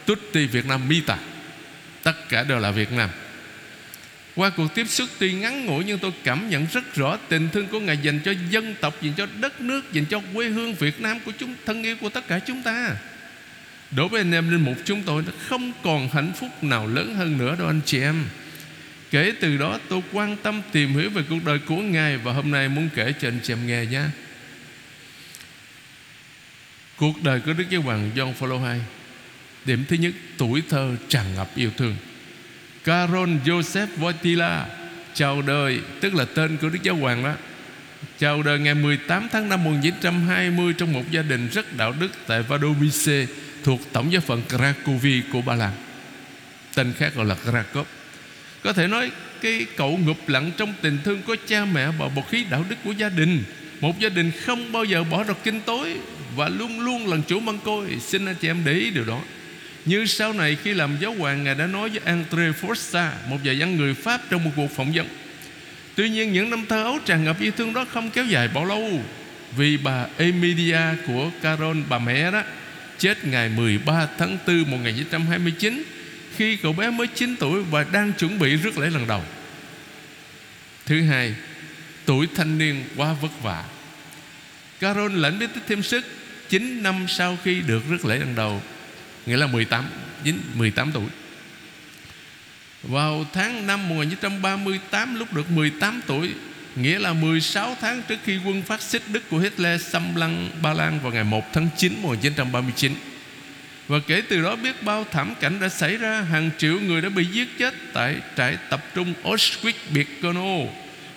Tutti 0.06 0.46
Việt 0.46 0.66
Nam 0.66 0.88
Mita 0.88 1.18
Tất 2.04 2.30
cả 2.30 2.44
đều 2.44 2.60
là 2.60 2.72
Việt 2.72 2.92
Nam. 2.92 3.10
Qua 4.36 4.50
cuộc 4.50 4.76
tiếp 4.76 4.88
xúc 4.90 5.10
tuy 5.20 5.34
ngắn 5.34 5.66
ngủi 5.66 5.84
Nhưng 5.84 6.00
tôi 6.00 6.12
cảm 6.24 6.50
nhận 6.50 6.68
rất 6.74 6.96
rõ 6.96 7.18
tình 7.30 7.50
thương 7.50 7.68
của 7.68 7.80
Ngài 7.80 7.98
Dành 7.98 8.20
cho 8.26 8.34
dân 8.50 8.76
tộc, 8.82 9.02
dành 9.02 9.14
cho 9.18 9.28
đất 9.40 9.62
nước 9.62 9.94
Dành 9.94 10.06
cho 10.06 10.22
quê 10.34 10.48
hương 10.48 10.74
Việt 10.74 11.02
Nam 11.02 11.20
của 11.26 11.32
chúng 11.38 11.56
Thân 11.66 11.84
yêu 11.84 11.96
của 12.02 12.10
tất 12.10 12.28
cả 12.28 12.40
chúng 12.40 12.64
ta. 12.64 12.96
Đối 13.92 14.08
với 14.10 14.22
anh 14.22 14.32
em 14.32 14.52
linh 14.52 14.66
mục 14.66 14.78
chúng 14.86 15.04
tôi 15.04 15.24
Không 15.48 15.72
còn 15.84 16.10
hạnh 16.10 16.32
phúc 16.40 16.64
nào 16.64 16.88
lớn 16.88 17.16
hơn 17.16 17.38
nữa 17.38 17.56
đâu 17.60 17.68
anh 17.68 17.82
chị 17.86 18.02
em. 18.02 18.26
Kể 19.12 19.34
từ 19.42 19.58
đó 19.58 19.80
tôi 19.90 20.02
quan 20.12 20.38
tâm 20.44 20.62
tìm 20.72 20.94
hiểu 20.94 21.10
về 21.10 21.24
cuộc 21.30 21.46
đời 21.46 21.60
của 21.60 21.76
Ngài 21.76 22.18
Và 22.18 22.34
hôm 22.34 22.52
nay 22.52 22.70
muốn 22.70 22.90
kể 22.96 23.14
cho 23.22 23.28
anh 23.28 23.40
chị 23.44 23.54
em 23.54 23.68
nghe 23.68 23.86
nhé. 23.86 24.04
Cuộc 26.98 27.24
đời 27.24 27.40
của 27.40 27.54
Đức 27.54 27.70
Giáo 27.70 27.82
Hoàng 27.82 28.12
John 28.16 28.34
Paul 28.34 28.52
II 28.52 28.82
Điểm 29.66 29.86
thứ 29.88 29.96
nhất, 29.96 30.14
Tuổi 30.38 30.64
thơ 30.70 30.96
tràn 31.08 31.36
ngập 31.36 31.56
yêu 31.56 31.72
thương. 31.78 31.96
Caron 32.84 33.40
Joseph 33.46 33.88
Wojtyla 33.98 34.66
Chào 35.14 35.42
đời, 35.42 35.80
Tức 36.02 36.14
là 36.16 36.26
tên 36.26 36.58
của 36.58 36.70
Đức 36.70 36.80
Giáo 36.84 36.96
Hoàng 36.96 37.24
đó, 37.24 37.34
Chào 38.20 38.44
đời 38.44 38.60
ngày 38.60 38.76
18 38.76 39.28
tháng 39.32 39.50
năm 39.50 39.64
1920 39.64 40.74
Trong 40.74 40.94
một 40.94 41.04
gia 41.12 41.22
đình 41.22 41.50
rất 41.52 41.78
đạo 41.78 41.94
đức 42.00 42.12
Tại 42.28 42.42
Vadovice 42.42 43.26
thuộc 43.64 43.80
tổng 43.94 44.12
giáo 44.12 44.22
phận 44.22 44.42
Krakowi 44.50 45.22
của 45.32 45.42
Ba 45.42 45.56
Lan. 45.56 45.72
Tên 46.76 46.94
khác 46.98 47.16
gọi 47.16 47.26
là 47.26 47.36
Krakow. 47.46 47.84
Có 48.64 48.74
thể 48.74 48.88
nói, 48.88 49.12
cái 49.42 49.66
cậu 49.78 49.98
ngụp 49.98 50.30
lặng 50.30 50.52
trong 50.58 50.74
tình 50.82 50.98
thương 51.06 51.22
của 51.22 51.36
cha 51.48 51.66
mẹ 51.66 51.88
và 51.98 52.08
bột 52.08 52.24
khí 52.30 52.46
đạo 52.50 52.66
đức 52.70 52.76
của 52.84 52.92
gia 52.92 53.10
đình. 53.10 53.44
Một 53.82 54.00
gia 54.00 54.10
đình 54.10 54.32
không 54.46 54.72
bao 54.72 54.84
giờ 54.84 55.04
bỏ 55.04 55.24
rọc 55.24 55.44
kinh 55.44 55.62
tối 55.62 55.96
và 56.36 56.50
luôn 56.50 56.80
luôn 56.80 57.08
lần 57.08 57.22
chủ 57.28 57.40
măng 57.40 57.60
côi. 57.60 57.88
Xin 58.02 58.26
anh 58.26 58.36
chị 58.36 58.48
em 58.48 58.62
để 58.66 58.74
ý 58.74 58.90
điều 58.90 59.06
đó. 59.06 59.22
Như 59.86 60.06
sau 60.06 60.34
này 60.34 60.58
khi 60.64 60.74
làm 60.74 60.98
giáo 61.02 61.14
hoàng, 61.14 61.44
Ngài 61.44 61.56
đã 61.56 61.68
nói 61.68 61.90
với 61.90 62.00
André 62.06 62.52
Forza 62.62 63.10
Một 63.30 63.38
vài 63.44 63.60
văn 63.60 63.78
người 63.78 63.94
Pháp 63.94 64.22
trong 64.30 64.44
một 64.44 64.52
cuộc 64.56 64.72
phỏng 64.76 64.92
vấn. 64.92 65.08
Tuy 65.96 66.10
nhiên, 66.10 66.34
những 66.34 66.50
năm 66.50 66.66
thơ 66.70 66.84
ấu 66.84 67.00
tràn 67.06 67.24
ngập 67.24 67.40
yêu 67.40 67.52
thương 67.58 67.74
đó 67.74 67.86
không 67.94 68.10
kéo 68.10 68.26
dài 68.26 68.48
bao 68.48 68.66
lâu. 68.66 69.02
Vì 69.58 69.78
bà 69.78 70.06
Emilia 70.18 70.82
của 71.08 71.32
Carol 71.42 71.78
bà 71.90 72.00
mẹ 72.00 72.32
đó 72.32 72.44
chết 73.00 73.26
ngày 73.26 73.50
13 73.50 74.08
tháng 74.18 74.38
4 74.48 74.72
1929 74.72 75.84
khi 76.36 76.56
cậu 76.56 76.74
bé 76.74 76.90
mới 76.90 77.08
9 77.08 77.36
tuổi 77.40 77.64
và 77.64 77.86
đang 77.92 78.14
chuẩn 78.14 78.40
bị 78.40 78.56
rước 78.56 78.78
lễ 78.78 78.90
lần 78.90 79.08
đầu. 79.08 79.24
Thứ 80.86 81.02
hai, 81.02 81.36
tuổi 82.06 82.28
thanh 82.36 82.58
niên 82.58 82.84
quá 82.96 83.14
vất 83.14 83.42
vả. 83.44 83.66
Carol 84.80 85.16
lãnh 85.16 85.40
biết 85.40 85.54
tích 85.54 85.64
thêm 85.68 85.84
sức 85.84 86.06
9 86.50 86.84
năm 86.84 87.06
sau 87.08 87.38
khi 87.44 87.60
được 87.60 87.84
rước 87.90 88.06
lễ 88.06 88.18
lần 88.18 88.36
đầu, 88.36 88.62
nghĩa 89.26 89.38
là 89.38 89.48
18 89.48 89.86
18 90.54 90.92
tuổi. 90.92 91.08
Vào 92.84 93.26
tháng 93.34 93.68
5 93.68 93.90
1938 93.90 95.16
lúc 95.16 95.34
được 95.34 95.52
18 95.52 96.02
tuổi, 96.08 96.34
Nghĩa 96.82 97.00
là 97.00 97.14
16 97.14 97.76
tháng 97.82 98.02
trước 98.08 98.20
khi 98.24 98.38
quân 98.46 98.62
phát 98.62 98.82
xít 98.82 99.02
Đức 99.08 99.30
của 99.30 99.38
Hitler 99.38 99.82
xâm 99.82 100.16
lăng 100.16 100.50
Ba 100.62 100.74
Lan 100.74 101.00
vào 101.00 101.12
ngày 101.12 101.24
1 101.24 101.54
tháng 101.54 101.70
9 101.78 102.02
1939 102.02 102.96
Và 103.88 104.00
kể 104.08 104.22
từ 104.30 104.42
đó 104.42 104.56
biết 104.56 104.84
bao 104.84 105.06
thảm 105.12 105.34
cảnh 105.40 105.60
đã 105.60 105.70
xảy 105.70 105.98
ra, 105.98 106.22
Hàng 106.22 106.50
triệu 106.58 106.80
người 106.80 107.02
đã 107.02 107.10
bị 107.10 107.26
giết 107.26 107.58
chết 107.58 107.74
tại 107.94 108.16
trại 108.38 108.58
tập 108.70 108.84
trung 108.96 109.14
Auschwitz-Birkenau 109.24 110.68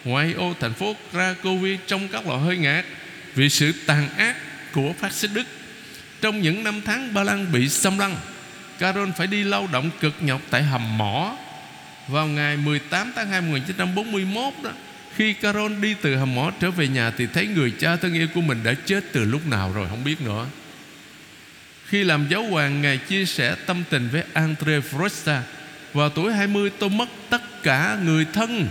Ngoại 0.04 0.32
ô 0.32 0.54
thành 0.60 0.74
phố 0.74 0.96
Krakow 1.12 1.76
trong 1.86 2.08
các 2.08 2.26
lò 2.26 2.36
hơi 2.36 2.56
ngạt 2.56 2.84
Vì 3.34 3.48
sự 3.48 3.72
tàn 3.86 4.08
ác 4.16 4.36
của 4.72 4.92
phát 4.98 5.12
xít 5.12 5.30
Đức. 5.34 5.46
Trong 6.20 6.40
những 6.40 6.64
năm 6.64 6.80
tháng 6.84 7.14
Ba 7.14 7.22
Lan 7.22 7.52
bị 7.52 7.68
xâm 7.68 7.98
lăng 7.98 8.16
Carol 8.78 9.10
phải 9.16 9.26
đi 9.26 9.44
lao 9.44 9.68
động 9.72 9.90
cực 10.00 10.14
nhọc 10.20 10.40
tại 10.50 10.62
hầm 10.62 10.98
mỏ. 10.98 11.36
Vào 12.08 12.26
ngày 12.26 12.56
18 12.56 13.12
tháng 13.16 13.28
2 13.28 13.40
1941 13.40 14.54
đó 14.62 14.70
khi 15.16 15.32
Caron 15.32 15.80
đi 15.80 15.94
từ 16.02 16.16
hầm 16.16 16.34
mỏ 16.34 16.52
trở 16.60 16.70
về 16.70 16.88
nhà 16.88 17.10
Thì 17.10 17.26
thấy 17.26 17.46
người 17.46 17.72
cha 17.78 17.96
thân 17.96 18.14
yêu 18.14 18.28
của 18.34 18.40
mình 18.40 18.58
đã 18.64 18.74
chết 18.74 19.04
từ 19.12 19.24
lúc 19.24 19.46
nào 19.46 19.72
rồi 19.74 19.88
Không 19.88 20.04
biết 20.04 20.20
nữa. 20.20 20.46
Khi 21.86 22.04
làm 22.04 22.26
giáo 22.30 22.42
hoàng, 22.42 22.82
Ngài 22.82 22.98
chia 22.98 23.24
sẻ 23.24 23.56
tâm 23.66 23.84
tình 23.90 24.08
với 24.12 24.22
Andre 24.32 24.80
Frosta. 24.80 25.40
Vào 25.92 26.08
tuổi 26.08 26.32
20 26.32 26.70
tôi 26.78 26.90
mất 26.90 27.08
tất 27.30 27.62
cả 27.62 27.98
người 28.04 28.26
thân, 28.32 28.68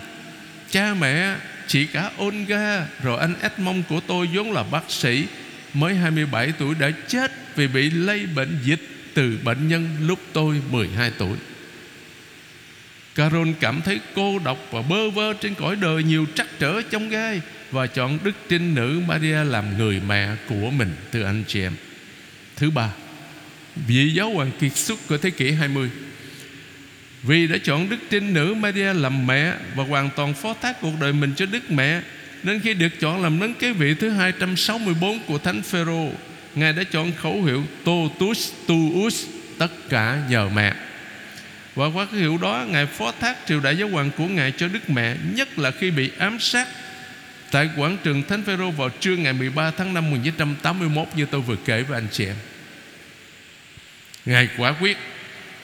Cha 0.72 0.94
mẹ, 0.94 1.36
Chị 1.68 1.86
cả 1.86 2.12
Olga, 2.22 2.86
Rồi 3.04 3.20
anh 3.20 3.34
Edmond 3.42 3.86
của 3.90 4.00
tôi 4.08 4.30
vốn 4.34 4.52
là 4.52 4.64
bác 4.64 4.92
sĩ, 4.92 5.26
Mới 5.74 5.96
27 5.96 6.52
tuổi 6.60 6.76
đã 6.80 6.92
chết 7.08 7.32
Vì 7.56 7.68
bị 7.68 7.90
lây 7.90 8.26
bệnh 8.26 8.60
dịch 8.64 8.88
từ 9.14 9.38
bệnh 9.44 9.68
nhân 9.68 9.90
lúc 10.02 10.20
tôi 10.34 10.62
12 10.72 11.12
tuổi. 11.18 11.38
Carol 13.15 13.50
cảm 13.60 13.82
thấy 13.82 14.00
cô 14.15 14.39
độc 14.39 14.58
và 14.72 14.82
bơ 14.82 15.10
vơ 15.10 15.34
trên 15.34 15.56
cõi 15.56 15.75
đời 15.75 16.03
nhiều 16.03 16.25
trắc 16.36 16.48
trở 16.60 16.82
trong 16.82 17.10
gai 17.10 17.41
Và 17.72 17.88
chọn 17.88 18.20
đức 18.24 18.32
trinh 18.50 18.75
nữ 18.75 19.01
Maria 19.08 19.44
làm 19.44 19.77
người 19.77 20.01
mẹ 20.08 20.30
của 20.50 20.70
mình, 20.70 20.96
Thưa 21.12 21.24
anh 21.24 21.44
chị 21.48 21.62
em. 21.62 21.74
Thứ 22.56 22.72
ba, 22.72 22.89
Vị 23.88 24.12
giáo 24.13 24.30
hoàng 24.30 24.51
kiệt 24.60 24.77
xuất 24.77 25.00
của 25.08 25.18
thế 25.18 25.30
kỷ 25.30 25.51
20 25.51 25.89
Vì 27.24 27.48
đã 27.48 27.58
chọn 27.63 27.89
đức 27.89 27.98
trinh 28.10 28.34
nữ 28.34 28.53
Maria 28.53 28.94
làm 28.94 29.27
mẹ 29.27 29.53
Và 29.75 29.84
hoàn 29.84 30.10
toàn 30.15 30.34
phó 30.34 30.56
thác 30.62 30.82
cuộc 30.82 30.94
đời 31.01 31.13
mình 31.13 31.34
cho 31.36 31.46
Đức 31.46 31.72
Mẹ, 31.72 32.01
Nên 32.44 32.60
khi 32.60 32.74
được 32.74 33.00
chọn 33.00 33.22
làm 33.22 33.39
nâng 33.39 33.53
kế 33.53 33.74
vị 33.74 33.94
thứ 33.94 34.10
264 34.10 35.20
của 35.27 35.38
Thánh 35.38 35.62
Phêrô, 35.62 36.10
Ngài 36.56 36.74
đã 36.74 36.84
chọn 36.84 37.12
khẩu 37.12 37.44
hiệu 37.44 37.63
Totus 37.84 38.51
tuus 38.68 39.25
Tất 39.58 39.89
cả 39.89 40.22
nhờ 40.30 40.50
mẹ. 40.56 40.74
Và 41.75 41.88
qua 41.88 42.06
cái 42.06 42.20
hiệu 42.20 42.38
đó, 42.38 42.66
Ngài 42.70 42.86
phó 42.86 43.12
thác 43.20 43.38
triều 43.48 43.60
đại 43.60 43.78
giáo 43.78 43.88
hoàng 43.88 44.12
của 44.18 44.28
Ngài 44.28 44.51
cho 44.51 44.68
Đức 44.68 44.90
Mẹ, 44.90 45.16
Nhất 45.34 45.60
là 45.60 45.72
khi 45.72 45.92
bị 45.92 46.12
ám 46.18 46.40
sát 46.40 46.68
Tại 47.51 47.70
quảng 47.78 47.98
trường 48.04 48.24
Thánh 48.24 48.44
Phêrô 48.44 48.72
vào 48.72 48.90
trưa 48.90 49.16
ngày 49.16 49.34
13 49.34 49.72
tháng 49.72 49.94
5 49.94 50.12
1981 50.12 51.08
Như 51.16 51.25
tôi 51.32 51.42
vừa 51.42 51.56
kể 51.66 51.84
với 51.84 51.98
anh 51.98 52.08
chị 52.12 52.25
em. 52.25 52.36
Ngài 54.25 54.50
quả 54.58 54.75
quyết, 54.82 54.98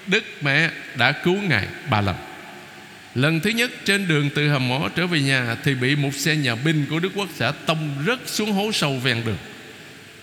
Đức 0.08 0.24
Mẹ 0.42 0.70
đã 0.96 1.12
cứu 1.12 1.36
Ngài 1.36 1.68
ba 1.90 2.02
lần. 2.02 2.16
Lần 3.16 3.40
thứ 3.40 3.50
nhất, 3.50 3.72
trên 3.86 4.08
đường 4.08 4.30
từ 4.36 4.50
hầm 4.50 4.68
mỏ 4.68 4.90
trở 4.96 5.08
về 5.08 5.22
nhà 5.22 5.56
Thì 5.64 5.76
bị 5.76 5.96
một 5.96 6.14
xe 6.14 6.36
nhà 6.36 6.56
binh 6.56 6.86
của 6.90 7.00
Đức 7.00 7.12
Quốc 7.16 7.30
xã 7.36 7.52
tông 7.52 8.04
rớt 8.08 8.20
xuống 8.26 8.52
hố 8.52 8.72
sâu 8.72 9.00
ven 9.04 9.22
đường. 9.26 9.38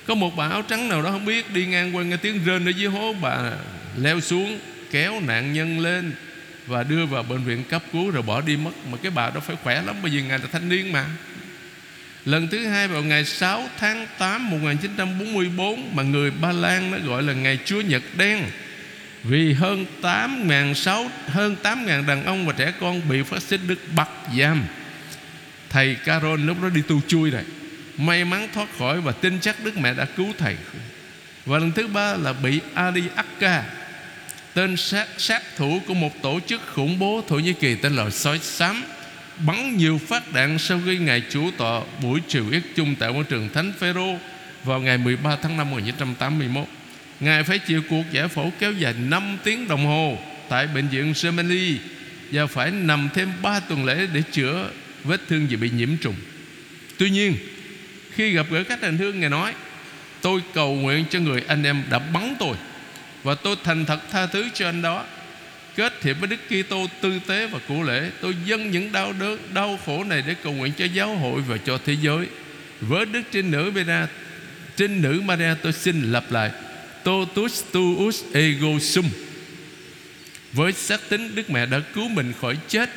Có 0.07 0.15
một 0.15 0.37
bà 0.37 0.49
áo 0.49 0.63
trắng 0.63 0.89
nào 0.89 1.03
đó 1.03 1.11
không 1.11 1.25
biết, 1.25 1.51
Đi 1.51 1.67
ngang 1.67 1.97
qua 1.97 2.03
nghe 2.03 2.17
tiếng 2.17 2.45
rên 2.45 2.67
ở 2.67 2.71
dưới 2.71 2.89
hố, 2.89 3.15
Bà 3.21 3.53
leo 3.97 4.21
xuống 4.21 4.59
kéo 4.91 5.21
nạn 5.21 5.53
nhân 5.53 5.81
lên 5.81 6.13
Và 6.67 6.83
đưa 6.83 7.07
vào 7.07 7.23
bệnh 7.23 7.45
viện 7.45 7.65
cấp 7.65 7.83
cứu 7.93 8.11
Rồi 8.11 8.23
bỏ 8.23 8.41
đi 8.41 8.57
mất. 8.57 8.71
Mà 8.91 8.99
cái 9.03 9.11
bà 9.11 9.31
đó 9.31 9.41
phải 9.41 9.57
khỏe 9.63 9.83
lắm, 9.83 9.97
Bởi 10.03 10.11
vì 10.11 10.23
ngài 10.23 10.39
là 10.39 10.47
thanh 10.53 10.69
niên 10.69 10.93
mà. 10.93 11.07
Lần 12.25 12.49
thứ 12.49 12.67
hai 12.67 12.89
vào 12.89 13.03
ngày 13.03 13.25
6 13.25 13.69
tháng 13.79 14.07
8 14.19 14.51
1944 14.51 15.97
Mà 15.97 16.03
người 16.03 16.31
Ba 16.31 16.53
Lan 16.53 16.91
nó 16.91 16.99
gọi 16.99 17.23
là 17.23 17.33
ngày 17.33 17.59
Chúa 17.65 17.81
Nhật 17.81 18.03
Đen. 18.17 18.45
Vì 19.23 19.53
hơn 19.53 19.87
8.600 20.03 21.09
Hơn 21.27 21.57
8.000 21.63 22.07
đàn 22.07 22.25
ông 22.25 22.47
và 22.47 22.53
trẻ 22.53 22.73
con 22.81 23.09
Bị 23.09 23.23
phát 23.23 23.43
xít 23.43 23.61
Đức 23.67 23.79
bắt 23.97 24.09
giam. 24.39 24.63
Thầy 25.71 25.95
Carol 25.95 26.41
lúc 26.41 26.63
đó 26.63 26.69
đi 26.69 26.83
tu 26.89 27.01
chui 27.09 27.31
rồi. 27.31 27.43
May 27.99 28.25
mắn 28.25 28.49
thoát 28.55 28.69
khỏi 28.79 29.01
và 29.01 29.13
tin 29.13 29.41
chắc 29.41 29.65
Đức 29.65 29.79
Mẹ 29.79 29.95
đã 29.95 30.05
cứu 30.05 30.33
thầy. 30.39 30.57
Và 31.47 31.59
lần 31.59 31.73
thứ 31.73 31.87
ba 31.87 32.15
là 32.15 32.33
bị 32.33 32.61
Ali 32.75 33.03
Akka 33.15 33.65
Tên 34.55 34.77
sát, 34.77 35.07
sát 35.19 35.43
thủ 35.57 35.81
của 35.87 35.95
một 35.95 36.23
tổ 36.23 36.41
chức 36.47 36.61
khủng 36.75 36.99
bố 36.99 37.25
Thổ 37.29 37.39
Nhĩ 37.39 37.53
Kỳ 37.53 37.75
tên 37.75 37.97
là 37.97 38.11
sói 38.11 38.39
xám 38.39 38.85
Bắn 39.47 39.77
nhiều 39.77 40.01
phát 40.09 40.33
đạn 40.33 40.59
sau 40.59 40.81
khi 40.87 40.99
Ngài 40.99 41.23
chủ 41.31 41.51
tọa 41.57 41.81
buổi 42.03 42.21
triều 42.29 42.51
yết 42.51 42.63
chung 42.77 42.95
tại 42.99 43.11
quảng 43.11 43.25
trường 43.25 43.49
Thánh 43.55 43.73
Phêrô 43.79 44.19
vào 44.65 44.81
ngày 44.81 44.99
13 44.99 45.37
tháng 45.43 45.57
5 45.57 45.71
1981. 45.71 46.65
Ngài 47.21 47.43
phải 47.43 47.59
chịu 47.59 47.83
cuộc 47.91 48.03
giải 48.13 48.29
phẫu 48.29 48.53
kéo 48.59 48.73
dài 48.73 48.95
5 49.09 49.39
tiếng 49.45 49.69
đồng 49.69 49.87
hồ 49.87 50.19
tại 50.49 50.67
bệnh 50.67 50.89
viện 50.89 51.13
Gemelli 51.23 51.79
và 52.31 52.47
phải 52.47 52.71
nằm 52.71 53.09
thêm 53.15 53.33
3 53.43 53.61
tuần 53.61 53.85
lễ 53.85 54.07
để 54.15 54.23
chữa 54.33 54.71
vết 55.05 55.21
thương 55.29 55.47
vì 55.47 55.57
bị 55.57 55.71
nhiễm 55.71 55.97
trùng. 55.97 56.17
Tuy 56.99 57.11
nhiên, 57.11 57.37
khi 58.13 58.31
gặp 58.31 58.47
gỡ 58.51 58.65
các 58.65 58.83
hành 58.83 58.99
hương 58.99 59.21
Ngài 59.21 59.31
nói 59.31 59.53
Tôi 60.25 60.41
cầu 60.55 60.75
nguyện 60.75 61.05
cho 61.11 61.19
người 61.19 61.43
anh 61.49 61.63
em 61.63 61.83
đã 61.91 61.99
bắn 61.99 62.35
tôi 62.39 62.57
và 63.25 63.35
tôi 63.35 63.57
thành 63.65 63.85
thật 63.85 64.01
tha 64.11 64.27
thứ 64.27 64.49
cho 64.55 64.69
anh 64.69 64.83
đó. 64.83 65.05
Kết 65.77 66.03
hiệp 66.03 66.17
với 66.21 66.29
Đức 66.29 66.41
Kitô 66.49 66.87
tư 67.01 67.21
tế 67.27 67.47
và 67.47 67.59
cụ 67.69 67.83
lễ, 67.83 68.11
Tôi 68.21 68.35
dâng 68.45 68.71
những 68.71 68.93
đau 68.93 69.13
đớn, 69.13 69.39
đau 69.55 69.79
khổ 69.87 70.05
này 70.05 70.23
Để 70.27 70.35
cầu 70.43 70.53
nguyện 70.53 70.73
cho 70.79 70.85
giáo 70.85 71.17
hội 71.17 71.41
và 71.41 71.57
cho 71.65 71.79
thế 71.85 71.97
giới. 72.03 72.27
Với 72.81 73.07
Đức 73.07 73.23
Trinh 73.31 73.51
Nữ 73.51 73.73
Maria, 73.75 74.07
Trinh 74.77 75.03
Nữ 75.03 75.21
Maria, 75.25 75.55
tôi 75.63 75.73
xin 75.73 76.13
lặp 76.13 76.33
lại. 76.33 76.51
Totus 77.05 77.63
tuus 77.73 78.23
ego 78.33 78.79
sum. 78.81 79.05
Với 80.53 80.73
xác 80.73 81.01
tính 81.09 81.35
Đức 81.35 81.51
Mẹ 81.51 81.67
đã 81.67 81.81
cứu 81.95 82.09
mình 82.09 82.33
khỏi 82.41 82.57
chết. 82.69 82.91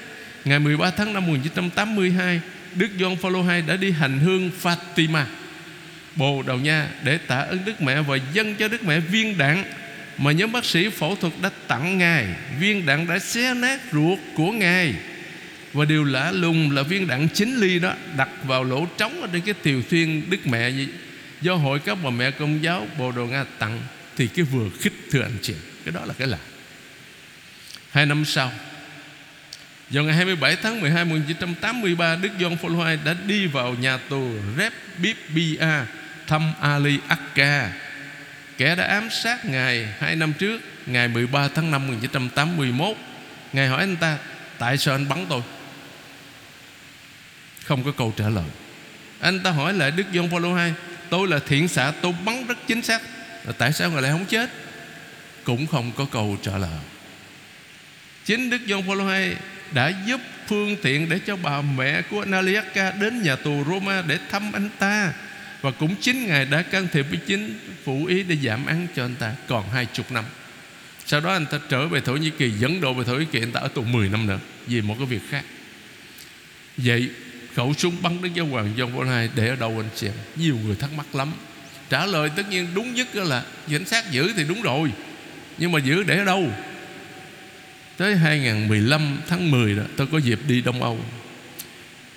Ngày 0.46 0.60
13 0.60 0.92
tháng 0.92 1.14
5 1.14 1.28
1982 1.28 2.42
Đức 2.76 2.88
John 2.98 3.16
Paul 3.16 3.36
II 3.36 3.62
đã 3.68 3.76
đi 3.76 3.92
hành 3.92 4.20
hương 4.20 4.52
Fatima, 4.64 5.24
Bồ 6.16 6.42
Đào 6.42 6.58
Nha 6.58 6.90
để 7.04 7.18
tạ 7.18 7.38
ơn 7.38 7.60
Đức 7.66 7.82
Mẹ 7.82 8.02
và 8.02 8.18
dâng 8.34 8.56
cho 8.56 8.68
Đức 8.68 8.84
Mẹ 8.84 9.00
viên 9.00 9.38
đạn 9.38 9.64
mà 10.18 10.32
nhóm 10.32 10.52
bác 10.52 10.66
sĩ 10.66 10.90
phẫu 10.90 11.16
thuật 11.16 11.34
đã 11.42 11.50
tặng 11.68 11.98
Ngài 11.98 12.28
Viên 12.60 12.86
đạn 12.86 13.08
đã 13.08 13.20
xé 13.20 13.54
nát 13.54 13.80
ruột 13.92 14.20
của 14.36 14.52
Ngài. 14.52 14.94
Và 15.74 15.86
điều 15.86 16.04
lạ 16.04 16.32
lùng 16.32 16.72
là 16.72 16.84
viên 16.84 17.08
đạn 17.08 17.28
chính 17.34 17.58
ly 17.58 17.80
đó 17.80 17.94
Đặt 18.18 18.30
vào 18.44 18.64
lỗ 18.64 18.88
trống 18.98 19.22
ở 19.22 19.28
trên 19.34 19.42
cái 19.42 19.54
tiều 19.54 19.82
thiên 19.90 20.30
Đức 20.30 20.48
Mẹ 20.48 20.70
gì 20.70 20.88
Do 21.42 21.56
hội 21.56 21.80
các 21.80 21.98
bà 22.04 22.10
mẹ 22.10 22.32
công 22.32 22.64
giáo 22.64 22.88
Bồ 22.98 23.12
Đồ 23.12 23.26
Nga 23.26 23.46
tặng 23.60 23.82
Thì 24.16 24.28
cái 24.28 24.46
vừa 24.46 24.70
khích 24.80 24.94
thưa 25.12 25.22
anh 25.22 25.38
chị. 25.42 25.54
Cái 25.86 25.92
đó 25.92 26.06
là 26.06 26.14
cái 26.18 26.28
lạ. 26.28 26.38
Hai 27.92 28.06
năm 28.06 28.26
sau, 28.26 28.52
vào 29.90 30.04
ngày 30.04 30.16
27 30.16 30.56
tháng 30.56 30.82
12 30.82 31.06
1983 31.06 32.16
Đức 32.16 32.30
john 32.40 32.58
paul 32.58 32.90
II 32.90 32.98
đã 33.06 33.16
đi 33.28 33.48
vào 33.48 33.74
nhà 33.74 33.98
tù 33.98 34.32
Rep 34.58 34.74
bia 35.36 35.86
thăm 36.28 36.54
Ali 36.62 37.00
Akka 37.08 37.72
Kẻ 38.58 38.76
đã 38.76 38.84
ám 38.84 39.10
sát 39.10 39.46
Ngài 39.46 39.88
hai 40.00 40.16
năm 40.16 40.34
trước, 40.34 40.62
Ngày 40.86 41.08
13 41.08 41.48
tháng 41.48 41.72
5 41.72 41.88
1981 41.88 42.98
Ngài 43.54 43.68
hỏi 43.68 43.80
anh 43.80 43.96
ta, 43.96 44.18
Tại 44.58 44.78
sao 44.78 44.96
anh 44.96 45.10
bắn 45.10 45.26
tôi? 45.30 45.42
Không 47.66 47.84
có 47.84 47.92
câu 47.92 48.14
trả 48.18 48.30
lời. 48.30 48.46
Anh 49.20 49.40
ta 49.40 49.52
hỏi 49.52 49.74
lại 49.74 49.92
Đức 49.92 50.04
Gioan 50.14 50.30
Phaolô 50.30 50.58
II 50.58 50.74
Tôi 51.10 51.28
là 51.28 51.40
thiện 51.48 51.68
xạ, 51.68 51.92
tôi 52.02 52.14
bắn 52.26 52.48
rất 52.48 52.58
chính 52.68 52.82
xác 52.82 53.02
Tại 53.58 53.74
sao 53.74 53.92
ngài 53.92 54.02
lại 54.02 54.12
không 54.12 54.26
chết? 54.26 54.50
Cũng 55.44 55.68
không 55.68 55.92
có 55.98 56.06
câu 56.12 56.38
trả 56.42 56.58
lời. 56.58 56.80
Chính 58.26 58.50
Đức 58.50 58.62
Gioan 58.68 58.88
Phaolô 58.88 59.10
II 59.10 59.36
đã 59.72 59.92
giúp 60.06 60.22
phương 60.48 60.76
tiện 60.82 61.10
để 61.10 61.20
cho 61.28 61.36
bà 61.36 61.62
mẹ 61.62 62.02
của 62.02 62.26
Naliaka 62.26 62.92
đến 62.92 63.22
nhà 63.22 63.36
tù 63.36 63.64
Roma 63.68 64.02
để 64.08 64.20
thăm 64.32 64.52
anh 64.52 64.70
ta 64.80 65.14
và 65.68 65.74
cũng 65.80 65.96
chính 66.02 66.28
Ngài 66.28 66.46
đã 66.46 66.62
can 66.62 66.88
thiệp 66.92 67.06
với 67.10 67.20
chính 67.28 67.60
phủ 67.84 68.06
ý 68.06 68.24
để 68.24 68.36
giảm 68.44 68.66
án 68.66 68.88
cho 68.96 69.06
anh 69.06 69.16
ta 69.16 69.34
còn 69.48 69.70
hai 69.70 69.86
chục 69.94 70.12
năm. 70.12 70.24
Sau 71.06 71.20
đó 71.20 71.34
anh 71.34 71.46
ta 71.46 71.60
trở 71.70 71.88
về 71.88 72.02
Thổ 72.02 72.16
Nhĩ 72.16 72.30
Kỳ, 72.30 72.50
dẫn 72.50 72.82
độ 72.82 72.94
về 72.94 73.04
Thổ 73.04 73.16
Nhĩ 73.16 73.26
Kỳ, 73.32 73.40
anh 73.40 73.52
ta 73.52 73.60
ở 73.60 73.68
tù 73.68 73.84
10 73.84 74.10
năm 74.10 74.28
nữa 74.28 74.40
vì 74.68 74.82
một 74.82 74.96
cái 74.98 75.08
việc 75.08 75.22
khác. 75.30 75.44
Vậy 76.78 77.10
khẩu 77.56 77.74
súng 77.74 77.96
bắn 78.02 78.22
đến 78.22 78.34
giáo 78.34 78.46
hoàng 78.46 78.74
John 78.78 78.94
Paul 78.96 79.08
II 79.08 79.30
để 79.36 79.48
ở 79.48 79.56
đâu 79.56 79.80
anh 79.80 79.90
xem? 79.96 80.12
Nhiều 80.36 80.58
người 80.66 80.76
thắc 80.76 80.94
mắc 80.94 81.16
lắm. 81.16 81.32
Trả 81.90 82.06
lời 82.06 82.30
tất 82.36 82.50
nhiên 82.50 82.68
đúng 82.74 82.94
nhất 82.94 83.16
là 83.16 83.44
cảnh 83.70 83.86
sát 83.86 84.12
giữ 84.12 84.34
thì 84.38 84.44
đúng 84.44 84.62
rồi, 84.62 84.92
nhưng 85.58 85.72
mà 85.72 85.80
giữ 85.80 86.04
để 86.04 86.18
ở 86.18 86.26
đâu? 86.26 86.52
Tới 87.98 88.16
2015 88.16 89.18
tháng 89.28 89.52
10 89.52 89.76
đó, 89.76 89.84
Tôi 89.98 90.08
có 90.12 90.18
dịp 90.18 90.40
đi 90.48 90.62
Đông 90.62 90.84
Âu. 90.84 91.00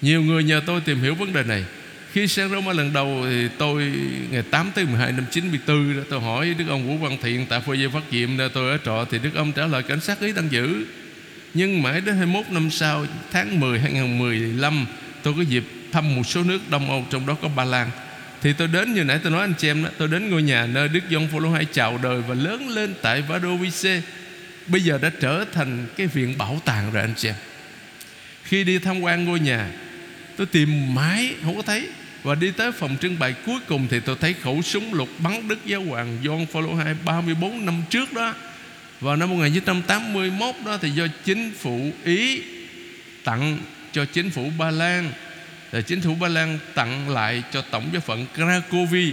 Nhiều 0.01 0.23
người 0.23 0.45
nhờ 0.45 0.63
tôi 0.67 0.81
tìm 0.81 1.01
hiểu 1.03 1.15
vấn 1.15 1.33
đề 1.33 1.43
này. 1.43 1.65
Khi 2.13 2.29
sang 2.29 2.51
Roma 2.51 2.73
lần 2.73 2.93
đầu 2.93 3.23
thì 3.31 3.49
tôi, 3.59 3.93
Ngày 4.31 4.43
8 4.43 4.71
tới 4.75 4.85
12 4.85 5.13
năm 5.13 5.25
94 5.31 5.97
đó, 5.97 6.03
Tôi 6.11 6.21
hỏi 6.21 6.55
Đức 6.59 6.65
ông 6.69 6.89
Vũ 6.89 6.97
Văn 6.97 7.19
Thiện, 7.23 7.47
Tại 7.49 7.61
phơi 7.61 7.79
dây 7.79 7.89
phát 7.89 8.03
diệm 8.11 8.37
nơi 8.37 8.49
tôi 8.49 8.71
ở 8.71 8.79
trọ, 8.85 9.07
Thì 9.11 9.19
Đức 9.19 9.31
ông 9.35 9.53
trả 9.53 9.67
lời 9.67 9.83
cảnh 9.83 10.01
sát 10.01 10.21
ý 10.21 10.33
đang 10.33 10.53
giữ. 10.53 10.85
Nhưng 11.55 11.83
mãi 11.83 12.01
đến 12.01 12.17
21 12.17 12.45
năm 12.51 12.71
sau, 12.71 13.07
Tháng 13.33 13.61
10 13.61 13.79
2015 13.79 14.87
Tôi 15.23 15.35
có 15.37 15.43
dịp 15.43 15.65
thăm 15.93 16.17
một 16.17 16.23
số 16.27 16.43
nước 16.43 16.61
Đông 16.71 16.91
Âu, 16.91 17.07
trong 17.11 17.27
đó 17.27 17.37
có 17.43 17.49
Ba 17.49 17.65
Lan. 17.65 17.91
Thì 18.43 18.53
tôi 18.53 18.69
đến 18.69 18.95
như 18.95 19.05
nãy 19.05 19.19
tôi 19.23 19.33
nói 19.33 19.41
anh 19.41 19.55
chị 19.59 19.69
em 19.69 19.85
đó, 19.85 19.91
tôi 19.99 20.09
đến 20.09 20.31
ngôi 20.31 20.43
nhà 20.43 20.67
nơi 20.67 20.89
Đức 20.89 21.01
Gioan 21.11 21.29
Phaolô 21.29 21.55
II 21.55 21.67
chào 21.73 21.99
đời 22.03 22.23
và 22.29 22.35
lớn 22.35 22.69
lên 22.69 22.95
tại 23.03 23.23
Vadovice 23.23 24.03
bây 24.67 24.81
giờ 24.81 24.99
đã 25.03 25.11
trở 25.21 25.45
thành 25.53 25.87
cái 25.97 26.07
viện 26.07 26.39
bảo 26.39 26.61
tàng 26.65 26.93
rồi 26.93 27.03
anh 27.03 27.15
chị 27.17 27.29
em. 27.29 27.35
Khi 28.45 28.65
đi 28.65 28.79
tham 28.79 29.01
quan 29.01 29.25
ngôi 29.25 29.41
nhà, 29.41 29.71
tôi 30.37 30.47
tìm 30.47 30.95
mãi 30.95 31.35
không 31.45 31.57
có 31.57 31.63
thấy 31.63 31.89
và 32.23 32.35
đi 32.35 32.51
tới 32.51 32.73
phòng 32.73 32.97
trưng 33.01 33.19
bày 33.19 33.35
cuối 33.47 33.59
cùng 33.69 33.87
thì 33.91 34.01
tôi 34.01 34.17
thấy 34.21 34.35
khẩu 34.35 34.63
súng 34.63 34.95
lục 34.95 35.09
bắn 35.19 35.49
Đức 35.49 35.59
Giáo 35.67 35.83
Hoàng 35.83 36.19
John 36.23 36.47
Paul 36.47 36.67
II 36.67 36.95
34 37.05 37.67
năm 37.67 37.83
trước 37.91 38.13
đó. 38.13 38.35
Vào 39.01 39.17
năm 39.17 39.31
1981 39.31 40.55
đó 40.65 40.79
thì 40.83 40.91
do 40.91 41.07
chính 41.25 41.53
phủ 41.59 41.93
Ý 42.05 42.43
tặng 43.25 43.59
cho 43.93 44.05
chính 44.05 44.31
phủ 44.31 44.51
Ba 44.59 44.71
Lan. 44.71 45.13
Rồi 45.73 45.83
chính 45.83 46.01
phủ 46.01 46.15
Ba 46.15 46.29
Lan 46.29 46.59
tặng 46.75 47.09
lại 47.09 47.43
cho 47.53 47.63
tổng 47.71 47.89
giáo 47.93 48.01
phận 48.01 48.27
Cracovia 48.35 49.13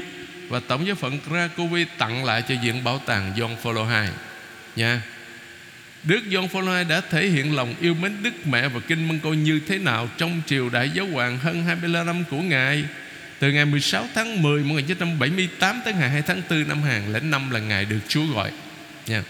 và 0.50 0.60
tổng 0.68 0.88
giáo 0.88 0.96
phận 0.96 1.20
Cracovia 1.28 1.86
tặng 1.98 2.26
lại 2.26 2.44
cho 2.50 2.56
viện 2.64 2.84
bảo 2.84 3.02
tàng 3.06 3.34
John 3.38 3.56
Paul 3.64 3.78
II 3.78 4.10
nha. 4.76 5.02
Đức 6.08 6.24
John 6.30 6.48
Paul 6.48 6.68
II 6.68 6.84
đã 6.90 7.02
thể 7.02 7.28
hiện 7.28 7.56
lòng 7.56 7.76
yêu 7.82 7.94
mến 7.94 8.24
Đức 8.24 8.48
Mẹ 8.48 8.68
và 8.68 8.80
Kinh 8.88 9.08
Mân 9.08 9.20
Côi 9.20 9.38
như 9.38 9.60
thế 9.68 9.78
nào 9.78 10.10
trong 10.18 10.42
triều 10.46 10.70
đại 10.70 10.90
giáo 10.94 11.06
hoàng 11.06 11.38
hơn 11.38 11.64
25 11.64 12.06
năm 12.06 12.24
của 12.30 12.42
Ngài. 12.42 12.84
Từ 13.40 13.52
ngày 13.52 13.66
16 13.66 14.08
tháng 14.16 14.42
10 14.42 14.64
1978 14.64 15.82
tới 15.86 15.94
ngày 15.94 16.10
2 16.10 16.22
tháng 16.22 16.42
4 16.50 16.68
năm 16.68 16.82
2005 16.82 17.52
là 17.52 17.60
Ngài 17.60 17.86
được 17.86 18.00
Chúa 18.08 18.26
gọi. 18.26 18.52
Nha. 19.08 19.24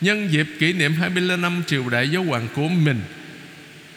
Nhân 0.00 0.32
dịp 0.32 0.46
kỷ 0.58 0.72
niệm 0.72 0.94
25 0.94 1.42
năm 1.42 1.62
triều 1.66 1.88
đại 1.88 2.08
giáo 2.08 2.22
hoàng 2.22 2.48
của 2.54 2.68
mình, 2.68 3.00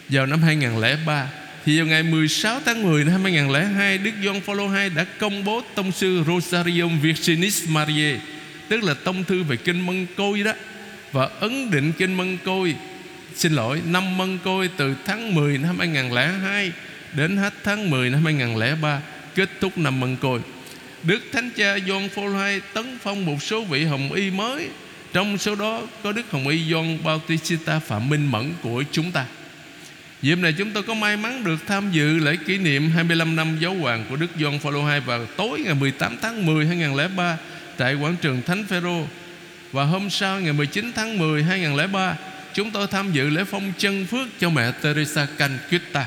vào 0.08 0.26
năm 0.26 0.42
2003 0.42 1.28
thì 1.64 1.78
vào 1.78 1.86
ngày 1.86 2.02
16 2.02 2.60
tháng 2.64 2.82
10 2.82 3.04
năm 3.04 3.22
2002 3.22 3.98
Đức 3.98 4.10
John 4.22 4.40
Paul 4.40 4.60
II 4.60 4.90
đã 4.96 5.04
công 5.18 5.44
bố 5.44 5.62
tông 5.74 5.92
sư 5.92 6.24
Rosarium 6.26 7.00
Virginis 7.00 7.68
Mariae 7.68 8.18
tức 8.68 8.82
là 8.82 8.94
tông 8.94 9.24
thư 9.24 9.42
về 9.42 9.56
kinh 9.56 9.86
Mân 9.86 10.06
Côi 10.16 10.42
đó 10.42 10.52
và 11.12 11.28
ấn 11.40 11.70
định 11.70 11.92
kinh 11.98 12.14
Mân 12.14 12.38
Côi. 12.44 12.74
Xin 13.34 13.52
lỗi, 13.52 13.82
năm 13.86 14.16
Mân 14.16 14.38
Côi 14.44 14.70
từ 14.76 14.94
tháng 15.04 15.34
10 15.34 15.58
năm 15.58 15.78
2002 15.78 16.72
đến 17.12 17.36
hết 17.36 17.54
tháng 17.64 17.90
10 17.90 18.10
năm 18.10 18.24
2003 18.24 19.00
kết 19.34 19.48
thúc 19.60 19.78
năm 19.78 20.00
Mân 20.00 20.16
Côi. 20.16 20.40
Đức 21.02 21.22
Thánh 21.32 21.50
Cha 21.56 21.76
John 21.76 22.08
Paul 22.16 22.50
II 22.50 22.60
tấn 22.74 22.98
phong 23.02 23.26
một 23.26 23.42
số 23.42 23.64
vị 23.64 23.84
hồng 23.84 24.12
y 24.12 24.30
mới. 24.30 24.68
Trong 25.12 25.38
số 25.38 25.54
đó 25.54 25.82
có 26.02 26.12
Đức 26.12 26.30
Hồng 26.30 26.48
Y 26.48 26.72
John 26.72 27.02
Bautista 27.02 27.78
Phạm 27.78 28.08
Minh 28.08 28.26
Mẫn 28.30 28.52
của 28.62 28.84
chúng 28.92 29.12
ta. 29.12 29.24
Dịp 30.22 30.38
này 30.38 30.54
chúng 30.58 30.70
tôi 30.70 30.82
có 30.82 30.94
may 30.94 31.16
mắn 31.16 31.44
được 31.44 31.56
tham 31.66 31.90
dự 31.92 32.18
lễ 32.18 32.36
kỷ 32.46 32.58
niệm 32.58 32.90
25 32.90 33.36
năm 33.36 33.56
giáo 33.60 33.74
hoàng 33.74 34.04
của 34.08 34.16
Đức 34.16 34.30
John 34.38 34.58
Paul 34.58 34.76
II 34.76 35.00
vào 35.00 35.26
tối 35.26 35.60
ngày 35.60 35.74
18 35.74 36.16
tháng 36.22 36.46
10 36.46 36.66
2003 36.66 37.38
tại 37.76 37.94
quảng 37.94 38.16
trường 38.22 38.42
Thánh 38.42 38.64
Phêrô 38.64 39.04
và 39.72 39.84
hôm 39.84 40.10
sau, 40.10 40.40
ngày 40.40 40.52
19 40.52 40.92
tháng 40.94 41.18
10 41.18 41.42
2003 41.42 42.16
Chúng 42.54 42.70
tôi 42.70 42.86
tham 42.86 43.12
dự 43.12 43.30
lễ 43.30 43.44
phong 43.44 43.72
chân 43.78 44.06
phước 44.06 44.28
cho 44.40 44.50
mẹ 44.50 44.72
Teresa 44.82 45.26
Canquita 45.38 46.06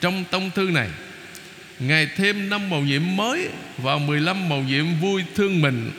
Trong 0.00 0.24
tông 0.30 0.50
thư 0.50 0.70
này, 0.70 0.88
Ngài 1.78 2.06
thêm 2.16 2.50
năm 2.50 2.70
màu 2.70 2.80
nhiệm 2.80 3.16
mới 3.16 3.48
và 3.78 3.98
15 3.98 4.48
màu 4.48 4.62
nhiệm 4.62 4.84
vui 5.00 5.24
thương 5.34 5.62
mình, 5.62 5.90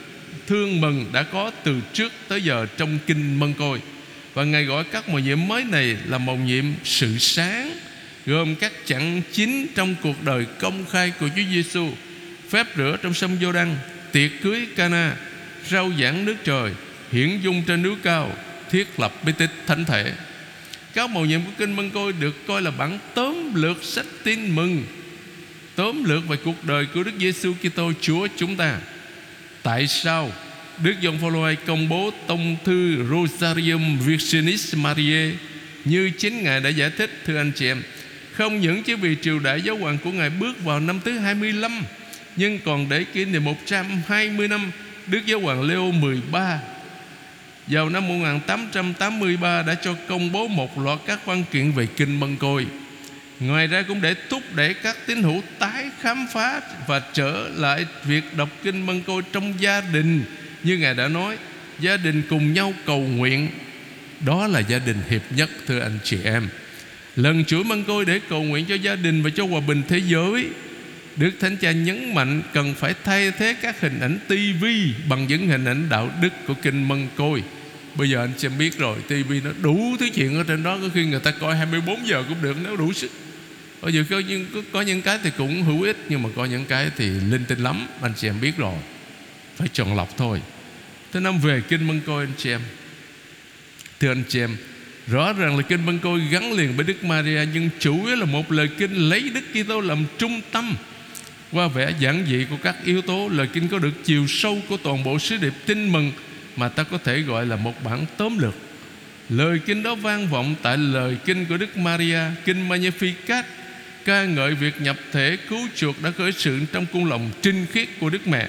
Thương 0.46 0.80
mừng 0.80 1.06
đã 1.12 1.22
có 1.22 1.50
từ 1.64 1.80
trước 1.92 2.12
tới 2.28 2.42
giờ 2.42 2.66
trong 2.76 2.98
kinh 3.06 3.38
Mân 3.38 3.54
Côi. 3.54 3.80
Và 4.34 4.44
Ngài 4.44 4.64
gọi 4.64 4.84
các 4.84 5.08
màu 5.08 5.18
nhiệm 5.18 5.48
mới 5.48 5.64
này 5.64 5.96
là 6.06 6.18
màu 6.18 6.36
nhiệm 6.36 6.64
sự 6.84 7.18
sáng, 7.18 7.78
Gồm 8.26 8.54
các 8.54 8.72
chặng 8.84 9.22
chính 9.32 9.66
trong 9.74 9.94
cuộc 10.02 10.24
đời 10.24 10.46
công 10.58 10.84
khai 10.86 11.12
của 11.20 11.28
Chúa 11.36 11.42
Giêsu 11.50 11.88
Phép 12.48 12.66
rửa 12.76 12.96
trong 13.02 13.14
sông 13.14 13.36
Giô 13.40 13.52
Đăng 13.52 13.76
Tiệc 14.12 14.30
cưới 14.42 14.66
Cana 14.76 15.16
rao 15.70 15.92
giảng 16.00 16.24
nước 16.24 16.36
trời, 16.44 16.72
hiển 17.12 17.40
dung 17.40 17.62
trên 17.66 17.82
núi 17.82 17.94
cao, 18.02 18.32
thiết 18.70 19.00
lập 19.00 19.12
bí 19.24 19.32
tích 19.38 19.50
thánh 19.66 19.84
thể. 19.84 20.12
Các 20.94 21.10
mầu 21.10 21.24
nhiệm 21.24 21.40
của 21.40 21.50
kinh 21.58 21.76
Mân 21.76 21.90
Côi 21.90 22.12
được 22.12 22.46
coi 22.46 22.62
là 22.62 22.70
bản 22.70 22.98
tóm 23.14 23.54
lược 23.54 23.84
sách 23.84 24.06
tin 24.24 24.54
mừng, 24.56 24.84
tóm 25.76 26.04
lược 26.04 26.28
về 26.28 26.36
cuộc 26.44 26.64
đời 26.64 26.86
của 26.94 27.02
Đức 27.02 27.12
Giêsu 27.18 27.54
Kitô, 27.62 27.92
Chúa 28.00 28.28
chúng 28.36 28.56
ta. 28.56 28.78
Tại 29.62 29.86
sao 29.86 30.32
Đức 30.82 30.94
Giông 31.00 31.18
Phaolô 31.18 31.54
công 31.66 31.88
bố 31.88 32.10
tông 32.26 32.56
thư 32.64 33.04
Rosarium 33.10 33.98
Virginis 33.98 34.74
Mariae 34.74 35.30
như 35.84 36.10
chính 36.18 36.42
Ngài 36.42 36.60
đã 36.60 36.68
giải 36.68 36.90
thích, 36.90 37.10
thưa 37.26 37.36
anh 37.36 37.52
chị 37.54 37.66
em? 37.66 37.82
Không 38.32 38.60
những 38.60 38.82
chỉ 38.82 38.94
vì 38.94 39.16
triều 39.22 39.38
đại 39.38 39.62
giáo 39.62 39.76
hoàng 39.76 39.98
của 40.04 40.12
Ngài 40.12 40.30
bước 40.30 40.64
vào 40.64 40.80
năm 40.80 41.00
thứ 41.04 41.18
25 41.18 41.82
nhưng 42.36 42.58
còn 42.64 42.88
để 42.88 43.04
kỷ 43.04 43.24
niệm 43.24 43.44
120 43.44 44.48
năm 44.48 44.70
Đức 45.10 45.26
Giáo 45.26 45.40
hoàng 45.40 45.62
Leo 45.62 45.92
13 45.92 46.60
vào 47.66 47.88
năm 47.88 48.08
1883 48.08 49.62
đã 49.62 49.74
cho 49.74 49.94
công 50.08 50.32
bố 50.32 50.48
một 50.48 50.78
loạt 50.78 50.98
các 51.06 51.26
văn 51.26 51.44
kiện 51.52 51.72
về 51.72 51.86
kinh 51.96 52.20
Mân 52.20 52.36
Côi. 52.36 52.66
Ngoài 53.40 53.66
ra 53.66 53.82
cũng 53.82 54.00
để 54.00 54.14
thúc 54.30 54.42
đẩy 54.54 54.74
các 54.74 54.96
tín 55.06 55.22
hữu 55.22 55.42
tái 55.58 55.90
khám 56.00 56.26
phá 56.32 56.60
và 56.86 57.00
trở 57.12 57.48
lại 57.54 57.86
việc 58.04 58.36
đọc 58.36 58.48
kinh 58.62 58.86
Mân 58.86 59.02
Côi 59.02 59.22
trong 59.32 59.54
gia 59.60 59.80
đình 59.80 60.24
như 60.62 60.78
Ngài 60.78 60.94
đã 60.94 61.08
nói, 61.08 61.36
gia 61.80 61.96
đình 61.96 62.22
cùng 62.30 62.52
nhau 62.52 62.72
cầu 62.86 63.00
nguyện. 63.00 63.48
Đó 64.20 64.46
là 64.46 64.60
gia 64.60 64.78
đình 64.78 64.98
hiệp 65.10 65.22
nhất 65.30 65.50
thưa 65.66 65.80
anh 65.80 65.98
chị 66.04 66.18
em. 66.24 66.48
Lần 67.16 67.44
chuỗi 67.44 67.64
Mân 67.64 67.84
Côi 67.84 68.04
để 68.04 68.20
cầu 68.28 68.42
nguyện 68.42 68.64
cho 68.68 68.74
gia 68.74 68.96
đình 68.96 69.22
và 69.22 69.30
cho 69.30 69.46
hòa 69.46 69.60
bình 69.60 69.82
thế 69.88 70.00
giới 70.06 70.48
Đức 71.18 71.30
Thánh 71.40 71.56
Cha 71.56 71.72
nhấn 71.72 72.14
mạnh 72.14 72.42
cần 72.52 72.74
phải 72.74 72.94
thay 73.04 73.30
thế 73.30 73.56
các 73.62 73.80
hình 73.80 74.00
ảnh 74.00 74.18
tivi 74.28 74.94
bằng 75.08 75.26
những 75.26 75.48
hình 75.48 75.64
ảnh 75.64 75.88
đạo 75.88 76.10
đức 76.22 76.32
của 76.46 76.54
kinh 76.62 76.88
Mân 76.88 77.08
Côi. 77.16 77.42
Bây 77.94 78.10
giờ 78.10 78.20
anh 78.20 78.38
xem 78.38 78.58
biết 78.58 78.78
rồi, 78.78 78.98
tivi 79.08 79.40
nó 79.40 79.50
đủ 79.62 79.96
thứ 80.00 80.08
chuyện 80.14 80.36
ở 80.36 80.44
trên 80.48 80.62
đó, 80.62 80.78
có 80.82 80.88
khi 80.94 81.06
người 81.06 81.20
ta 81.20 81.30
coi 81.30 81.56
24 81.56 82.06
giờ 82.06 82.24
cũng 82.28 82.42
được 82.42 82.56
nếu 82.64 82.76
đủ 82.76 82.92
sức. 82.92 83.10
Bây 83.82 83.92
giờ 83.92 84.04
có 84.10 84.18
những 84.18 84.46
có, 84.54 84.60
có 84.72 84.80
những 84.80 85.02
cái 85.02 85.18
thì 85.22 85.30
cũng 85.38 85.62
hữu 85.62 85.82
ích 85.82 85.96
nhưng 86.08 86.22
mà 86.22 86.28
có 86.36 86.44
những 86.44 86.64
cái 86.64 86.90
thì 86.96 87.06
linh 87.08 87.44
tinh 87.48 87.58
lắm, 87.58 87.86
anh 88.00 88.12
chị 88.16 88.28
em 88.28 88.40
biết 88.40 88.56
rồi. 88.56 88.78
Phải 89.56 89.68
chọn 89.72 89.96
lọc 89.96 90.16
thôi. 90.16 90.40
Thứ 91.12 91.20
năm 91.20 91.38
về 91.38 91.62
kinh 91.68 91.86
Mân 91.86 92.00
Côi 92.00 92.24
anh 92.24 92.32
chị 92.36 92.50
em. 92.50 92.60
Thưa 94.00 94.10
anh 94.10 94.22
chị 94.28 94.40
em, 94.40 94.56
Rõ 95.06 95.32
ràng 95.32 95.56
là 95.56 95.62
kinh 95.62 95.86
Mân 95.86 95.98
Côi 95.98 96.20
gắn 96.30 96.52
liền 96.52 96.76
với 96.76 96.84
Đức 96.84 97.04
Maria 97.04 97.40
Nhưng 97.52 97.70
chủ 97.78 98.06
yếu 98.06 98.16
là 98.16 98.24
một 98.24 98.52
lời 98.52 98.68
kinh 98.78 98.92
lấy 98.92 99.30
Đức 99.30 99.62
Kitô 99.64 99.80
làm 99.80 100.04
trung 100.18 100.40
tâm 100.52 100.76
qua 101.52 101.68
vẻ 101.68 101.94
giản 102.00 102.24
dị 102.28 102.46
của 102.50 102.56
các 102.62 102.76
yếu 102.84 103.02
tố, 103.02 103.28
Lời 103.28 103.46
kinh 103.52 103.68
có 103.68 103.78
được 103.78 104.04
chiều 104.04 104.26
sâu 104.26 104.58
của 104.68 104.76
toàn 104.76 105.04
bộ 105.04 105.18
sứ 105.18 105.36
điệp 105.36 105.52
tin 105.66 105.92
mừng 105.92 106.12
Mà 106.56 106.68
ta 106.68 106.82
có 106.82 106.98
thể 107.04 107.20
gọi 107.20 107.46
là 107.46 107.56
một 107.56 107.84
bản 107.84 108.06
tóm 108.16 108.38
lược 108.38 108.54
Lời 109.28 109.60
kinh 109.66 109.82
đó 109.82 109.94
vang 109.94 110.28
vọng 110.28 110.54
tại 110.62 110.76
lời 110.76 111.16
kinh 111.24 111.46
của 111.46 111.56
Đức 111.56 111.76
Maria, 111.76 112.20
Kinh 112.44 112.68
Magnificat, 112.68 113.42
Ca 114.04 114.24
ngợi 114.24 114.54
việc 114.54 114.80
nhập 114.80 114.96
thể 115.12 115.36
cứu 115.48 115.68
chuộc 115.74 116.02
đã 116.02 116.10
khởi 116.10 116.32
sự 116.32 116.60
trong 116.72 116.86
cung 116.92 117.10
lòng 117.10 117.30
trinh 117.42 117.66
khiết 117.72 117.88
của 118.00 118.10
Đức 118.10 118.26
Mẹ 118.26 118.48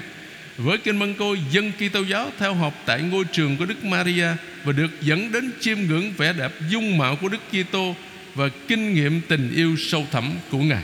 với 0.57 0.77
kinh 0.77 0.99
Mân 0.99 1.13
Côi, 1.13 1.39
dân 1.51 1.71
Kitô 1.71 2.01
giáo 2.01 2.31
theo 2.39 2.53
học 2.53 2.73
tại 2.85 3.01
ngôi 3.01 3.23
trường 3.31 3.57
của 3.57 3.65
Đức 3.65 3.83
Maria 3.83 4.27
và 4.63 4.71
được 4.71 5.01
dẫn 5.01 5.31
đến 5.31 5.51
chiêm 5.59 5.77
ngưỡng 5.79 6.11
vẻ 6.17 6.33
đẹp 6.33 6.51
dung 6.69 6.97
mạo 6.97 7.15
của 7.15 7.29
Đức 7.29 7.41
Kitô 7.51 7.95
và 8.35 8.49
kinh 8.67 8.93
nghiệm 8.93 9.21
tình 9.27 9.51
yêu 9.55 9.75
sâu 9.77 10.07
thẳm 10.11 10.31
của 10.49 10.57
Ngài. 10.57 10.83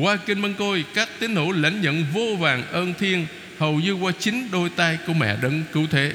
Qua 0.00 0.16
kinh 0.16 0.40
Mân 0.40 0.54
Côi, 0.54 0.84
Các 0.94 1.08
tín 1.18 1.36
hữu 1.36 1.52
lãnh 1.52 1.80
nhận 1.80 2.04
vô 2.14 2.36
vàng 2.38 2.62
ơn 2.72 2.94
thiên 2.98 3.26
Hầu 3.58 3.80
như 3.80 3.92
qua 3.92 4.12
chính 4.18 4.48
đôi 4.52 4.70
tay 4.76 4.98
của 5.06 5.12
mẹ 5.12 5.36
đấng 5.42 5.62
cứu 5.72 5.86
thế. 5.90 6.12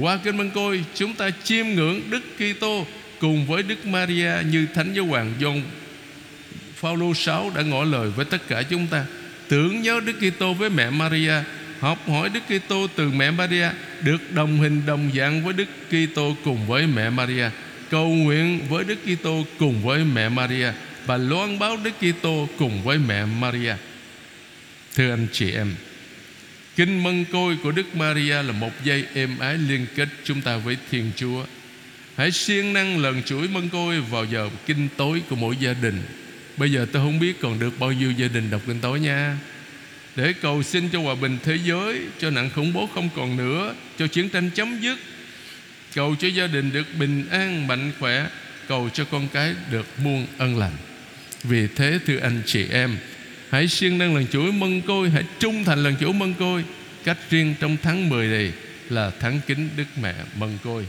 Qua 0.00 0.18
kinh 0.24 0.36
Mân 0.36 0.50
Côi, 0.50 0.84
Chúng 0.94 1.14
ta 1.14 1.30
chiêm 1.44 1.66
ngưỡng 1.66 2.00
Đức 2.10 2.22
Kitô 2.36 2.86
Cùng 3.20 3.46
với 3.46 3.62
Đức 3.62 3.86
Maria 3.86 4.32
Như 4.50 4.66
Thánh 4.74 4.92
Giáo 4.94 5.04
Hoàng 5.04 5.32
John 5.40 5.60
Phaolô 6.80 7.14
6 7.14 7.50
đã 7.54 7.62
ngỏ 7.62 7.84
lời 7.84 8.10
với 8.10 8.24
tất 8.24 8.48
cả 8.48 8.62
chúng 8.62 8.86
ta. 8.86 9.04
Tưởng 9.48 9.82
nhớ 9.82 10.00
Đức 10.04 10.12
Kitô 10.20 10.54
với 10.54 10.70
mẹ 10.70 10.90
Maria, 10.90 11.32
Học 11.80 12.08
hỏi 12.08 12.30
Đức 12.34 12.40
Kitô 12.48 12.86
từ 12.96 13.10
mẹ 13.10 13.30
Maria, 13.30 13.68
Được 14.02 14.32
đồng 14.32 14.58
hình 14.58 14.82
đồng 14.86 15.10
dạng 15.16 15.44
với 15.44 15.52
Đức 15.52 15.68
Kitô 15.88 16.36
cùng 16.44 16.66
với 16.66 16.86
mẹ 16.86 17.10
Maria. 17.10 17.50
Cầu 17.90 18.08
nguyện 18.08 18.60
với 18.68 18.84
Đức 18.84 18.98
Kitô 19.04 19.44
cùng 19.58 19.82
với 19.82 20.04
mẹ 20.04 20.28
Maria 20.28 20.72
và 21.08 21.16
loan 21.16 21.58
báo 21.58 21.76
Đức 21.76 21.90
Kitô 22.00 22.48
cùng 22.58 22.82
với 22.82 22.98
mẹ 22.98 23.24
Maria. 23.24 23.74
Thưa 24.94 25.10
anh 25.10 25.26
chị 25.32 25.52
em, 25.52 25.74
Kinh 26.76 27.02
Mân 27.02 27.24
Côi 27.24 27.56
của 27.62 27.70
Đức 27.70 27.96
Maria 27.96 28.42
là 28.42 28.52
một 28.52 28.70
dây 28.84 29.04
êm 29.14 29.38
ái 29.38 29.58
liên 29.58 29.86
kết 29.94 30.08
chúng 30.24 30.40
ta 30.40 30.56
với 30.56 30.76
Thiên 30.90 31.10
Chúa. 31.16 31.44
Hãy 32.16 32.32
siêng 32.32 32.72
năng 32.72 32.98
lần 32.98 33.22
chuỗi 33.22 33.48
Mân 33.48 33.68
Côi 33.68 34.00
vào 34.00 34.24
giờ 34.24 34.50
kinh 34.66 34.88
tối 34.96 35.22
của 35.30 35.36
mỗi 35.36 35.56
gia 35.60 35.72
đình. 35.72 36.02
Bây 36.56 36.72
giờ 36.72 36.86
tôi 36.92 37.02
không 37.02 37.20
biết 37.20 37.40
còn 37.40 37.58
được 37.58 37.78
bao 37.78 37.92
nhiêu 37.92 38.12
gia 38.12 38.28
đình 38.28 38.50
đọc 38.50 38.62
kinh 38.66 38.80
tối 38.80 39.00
nha. 39.00 39.38
Để 40.16 40.32
cầu 40.32 40.62
xin 40.62 40.88
cho 40.88 41.00
hòa 41.00 41.14
bình 41.14 41.38
thế 41.44 41.58
giới, 41.64 42.00
cho 42.18 42.30
nạn 42.30 42.50
khủng 42.54 42.72
bố 42.72 42.88
không 42.94 43.08
còn 43.16 43.36
nữa, 43.36 43.74
cho 43.98 44.06
chiến 44.06 44.28
tranh 44.28 44.50
chấm 44.54 44.80
dứt, 44.80 44.98
cầu 45.94 46.16
cho 46.18 46.28
gia 46.28 46.46
đình 46.46 46.72
được 46.72 46.86
bình 46.98 47.24
an, 47.30 47.66
mạnh 47.66 47.92
khỏe, 47.98 48.26
cầu 48.68 48.90
cho 48.94 49.04
con 49.04 49.28
cái 49.28 49.54
được 49.70 49.86
muôn 49.98 50.26
ân 50.38 50.58
lành. 50.58 50.72
Vì 51.42 51.66
thế 51.76 51.98
thưa 52.06 52.18
anh 52.18 52.42
chị 52.46 52.66
em, 52.70 52.96
Hãy 53.50 53.68
siêng 53.68 53.98
năng 53.98 54.14
lần 54.14 54.26
chuỗi 54.26 54.52
mân 54.52 54.80
côi, 54.80 55.10
Hãy 55.10 55.24
trung 55.38 55.64
thành 55.64 55.82
lần 55.82 55.96
chuỗi 56.00 56.12
mân 56.12 56.34
côi. 56.34 56.64
Cách 57.04 57.18
riêng 57.30 57.54
trong 57.60 57.76
tháng 57.82 58.08
10 58.08 58.26
này 58.26 58.52
Là 58.88 59.12
tháng 59.20 59.40
kính 59.46 59.68
Đức 59.76 59.84
Mẹ 60.02 60.14
mân 60.38 60.58
côi. 60.64 60.86